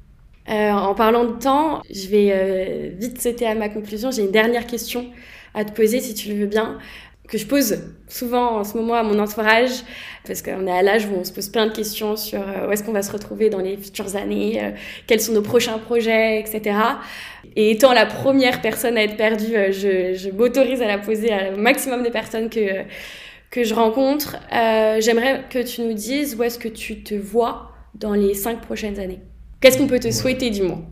Euh, 0.48 0.70
en 0.72 0.94
parlant 0.94 1.24
de 1.24 1.38
temps, 1.38 1.83
je 1.90 2.07
vais 2.09 2.30
euh, 2.33 2.90
vite 2.98 3.20
sauter 3.20 3.46
à 3.46 3.54
ma 3.54 3.68
conclusion. 3.68 4.11
J'ai 4.11 4.22
une 4.22 4.30
dernière 4.30 4.66
question 4.66 5.07
à 5.54 5.64
te 5.64 5.72
poser, 5.72 6.00
si 6.00 6.14
tu 6.14 6.28
le 6.30 6.35
veux 6.40 6.46
bien. 6.46 6.78
que 7.28 7.38
je 7.38 7.46
pose 7.46 7.78
souvent 8.09 8.59
en 8.59 8.64
ce 8.64 8.76
moment 8.76 8.94
à 8.94 9.02
mon 9.02 9.18
entourage, 9.18 9.70
parce 10.26 10.42
qu'on 10.42 10.66
est 10.66 10.70
à 10.70 10.83
l'âge 10.83 11.07
où 11.07 11.14
on 11.18 11.24
se 11.24 11.33
pose 11.33 11.48
plein 11.48 11.66
de 11.66 11.72
questions 11.72 12.16
sur 12.16 12.40
euh, 12.40 12.68
où 12.68 12.72
est-ce 12.72 12.85
qu'on 12.85 12.92
va 12.92 13.02
se 13.02 13.12
retrouver 13.12 13.48
dans 13.48 13.61
les 13.61 13.76
futures 13.78 14.14
années, 14.16 14.62
euh, 14.62 14.70
quels 15.07 15.20
sont 15.20 15.33
nos 15.33 15.42
prochains 15.42 15.78
projets, 15.78 16.40
etc. 16.40 16.76
Et 17.57 17.70
étant 17.70 17.92
la 17.94 18.07
première 18.07 18.61
personne 18.61 18.98
à 18.98 19.04
être 19.04 19.16
perdue, 19.16 19.57
euh, 19.57 19.72
je, 19.72 20.14
je 20.14 20.30
m'autorise 20.30 20.83
à 20.83 20.87
la 20.87 20.98
poser 20.98 21.30
au 21.54 21.57
maximum 21.57 22.02
des 22.02 22.11
personnes 22.11 22.50
que, 22.50 22.83
que 23.50 23.64
je 23.64 23.74
rencontre. 23.74 24.37
J'aimerais 25.00 25.44
que 25.48 25.61
tu 25.61 25.83
nous 25.83 25.94
dises 25.94 26.37
où 26.38 26.42
est-ce 26.42 26.59
que 26.59 26.68
tu 26.68 27.02
te 27.02 27.14
vois 27.14 27.70
dans 27.94 28.12
les 28.12 28.35
cinq 28.35 28.61
prochaines 28.61 28.98
années. 28.98 29.20
Qu'est-ce 29.64 29.79
qu'on 29.79 29.87
peut 29.87 29.98
te 29.98 30.11
souhaiter 30.11 30.50
du 30.50 30.61
moins 30.61 30.83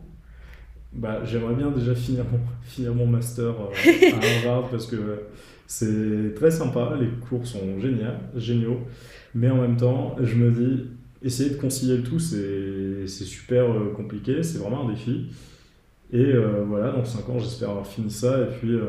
bah, 0.93 1.21
J'aimerais 1.25 1.53
bien 1.53 1.69
déjà 1.69 1.93
finir 1.93 2.23
mon, 2.23 2.39
finir 2.63 2.95
mon 2.95 3.05
master 3.05 3.53
à 3.53 4.47
Harvard 4.47 4.71
parce 4.71 4.87
que 4.87 5.25
c'est 5.67 6.33
très 6.33 6.49
sympa, 6.49 6.97
les 6.99 7.09
cours 7.29 7.45
sont 7.45 7.79
géniaux, 7.79 8.07
géniaux, 8.35 8.79
mais 9.35 9.51
en 9.51 9.61
même 9.61 9.77
temps, 9.77 10.15
je 10.19 10.33
me 10.33 10.49
dis, 10.49 10.85
essayer 11.21 11.51
de 11.51 11.57
concilier 11.57 11.97
le 11.97 12.01
tout, 12.01 12.17
c'est 12.17 13.05
super 13.07 13.65
euh, 13.65 13.93
compliqué, 13.95 14.41
c'est 14.41 14.57
vraiment 14.57 14.89
un 14.89 14.91
défi. 14.91 15.27
Et 16.11 16.25
euh, 16.25 16.63
voilà, 16.67 16.93
dans 16.93 17.05
5 17.05 17.29
ans, 17.29 17.37
j'espère 17.37 17.69
avoir 17.69 17.85
fini 17.85 18.09
ça 18.09 18.41
et 18.41 18.47
puis 18.57 18.73
euh, 18.73 18.87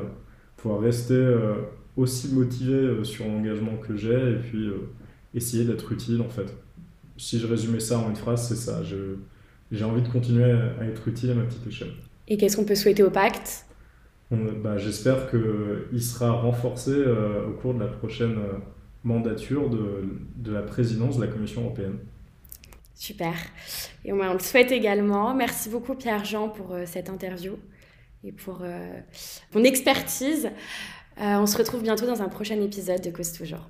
pouvoir 0.56 0.80
rester 0.80 1.22
aussi 1.94 2.32
motivé 2.32 3.04
sur 3.04 3.26
l'engagement 3.26 3.76
que 3.86 3.94
j'ai 3.98 4.30
et 4.30 4.36
puis 4.36 4.66
essayer 5.34 5.64
d'être 5.64 5.92
utile 5.92 6.22
en 6.22 6.30
fait. 6.30 6.56
Si 7.18 7.38
je 7.38 7.46
résumais 7.46 7.80
ça 7.80 7.98
en 7.98 8.08
une 8.08 8.16
phrase, 8.16 8.48
c'est 8.48 8.56
ça. 8.56 8.80
J'ai 9.74 9.84
envie 9.84 10.02
de 10.02 10.08
continuer 10.08 10.44
à 10.44 10.84
être 10.84 11.08
utile 11.08 11.32
à 11.32 11.34
ma 11.34 11.42
petite 11.42 11.66
échelle. 11.66 11.90
Et 12.28 12.36
qu'est-ce 12.36 12.56
qu'on 12.56 12.64
peut 12.64 12.76
souhaiter 12.76 13.02
au 13.02 13.10
pacte? 13.10 13.66
Bah, 14.30 14.78
J'espère 14.78 15.28
qu'il 15.30 16.02
sera 16.02 16.30
renforcé 16.30 16.92
euh, 16.92 17.48
au 17.48 17.52
cours 17.52 17.74
de 17.74 17.80
la 17.80 17.88
prochaine 17.88 18.38
euh, 18.38 18.58
mandature 19.02 19.68
de, 19.70 20.20
de, 20.36 20.52
la 20.52 20.62
présidence 20.62 21.18
de 21.18 21.24
la 21.24 21.30
Commission 21.30 21.62
européenne. 21.62 21.98
Super. 22.94 23.34
Et 24.04 24.12
on, 24.12 24.32
le 24.32 24.38
souhaite 24.38 24.70
également. 24.70 25.34
Merci 25.34 25.68
beaucoup 25.68 25.94
Pierre-Jean 25.94 26.48
pour 26.50 26.72
euh, 26.72 26.84
cette 26.86 27.10
interview 27.10 27.56
et 28.22 28.32
pour 28.32 28.62
ton 29.52 29.64
expertise. 29.64 30.48
on 31.18 31.46
se 31.46 31.58
retrouve 31.58 31.82
bientôt 31.82 32.06
dans 32.06 32.22
un 32.22 32.28
prochain 32.30 32.58
épisode 32.62 33.02
de 33.02 33.10
Cause 33.10 33.32
Toujours. 33.32 33.68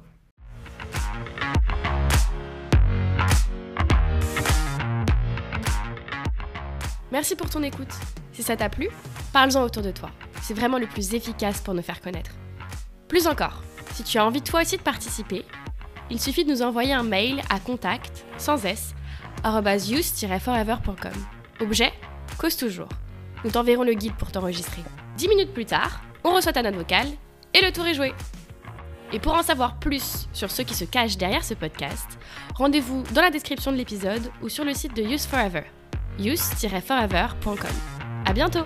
Merci 7.14 7.37
pour 7.37 7.48
ton 7.48 7.62
écoute. 7.62 7.94
Si 8.33 8.42
ça 8.42 8.57
t'a 8.57 8.68
plu, 8.68 8.90
parle-en 9.33 9.62
autour 9.62 9.83
de 9.83 9.90
toi 9.92 10.11
c'est 10.44 10.53
vraiment 10.53 10.79
le 10.79 10.87
plus 10.87 11.14
efficace 11.14 11.62
pour 11.62 11.72
nous 11.72 11.83
faire 11.83 12.03
connaître. 12.03 12.33
Plus 13.09 13.27
encore, 13.27 13.62
si 13.94 14.05
tu 14.05 14.18
as 14.18 14.27
envie 14.27 14.42
toi 14.42 14.61
aussi 14.61 14.77
de 14.77 14.83
participer, 14.83 15.42
il 16.11 16.20
suffit 16.20 16.44
de 16.44 16.50
nous 16.50 16.61
envoyer 16.61 16.92
un 16.92 17.03
mail 17.03 17.40
à 17.48 17.59
contact, 17.59 18.27
sans 18.37 18.62
s, 18.66 18.94
use-forever.com. 19.42 21.12
Objet, 21.61 21.94
cause 22.37 22.59
toujours. 22.59 22.90
Nous 23.42 23.53
t'enverrons 23.53 23.85
le 23.85 23.94
guide 23.94 24.16
pour 24.16 24.33
t'enregistrer. 24.33 24.83
Dix 25.16 25.29
minutes 25.29 25.55
plus 25.55 25.64
tard, 25.64 26.03
on 26.24 26.35
reçoit 26.35 26.53
ta 26.53 26.62
note 26.62 26.74
vocale 26.74 27.09
et 27.55 27.62
le 27.62 27.72
tour 27.72 27.87
est 27.87 27.94
joué. 27.94 28.12
Et 29.14 29.18
pour 29.18 29.33
en 29.33 29.42
savoir 29.42 29.79
plus 29.79 30.29
sur 30.35 30.50
ceux 30.50 30.64
qui 30.64 30.74
se 30.74 30.85
cachent 30.85 31.16
derrière 31.16 31.44
ce 31.44 31.55
podcast, 31.55 32.18
rendez-vous 32.55 33.03
dans 33.14 33.22
la 33.22 33.31
description 33.31 33.72
de 33.72 33.79
l'épisode 33.79 34.31
ou 34.42 34.50
sur 34.50 34.64
le 34.64 34.74
site 34.74 34.94
de 34.94 35.03
Use 35.03 35.24
Forever, 35.24 35.62
use-forever.com. 36.18 37.57
À 38.27 38.33
bientôt! 38.33 38.64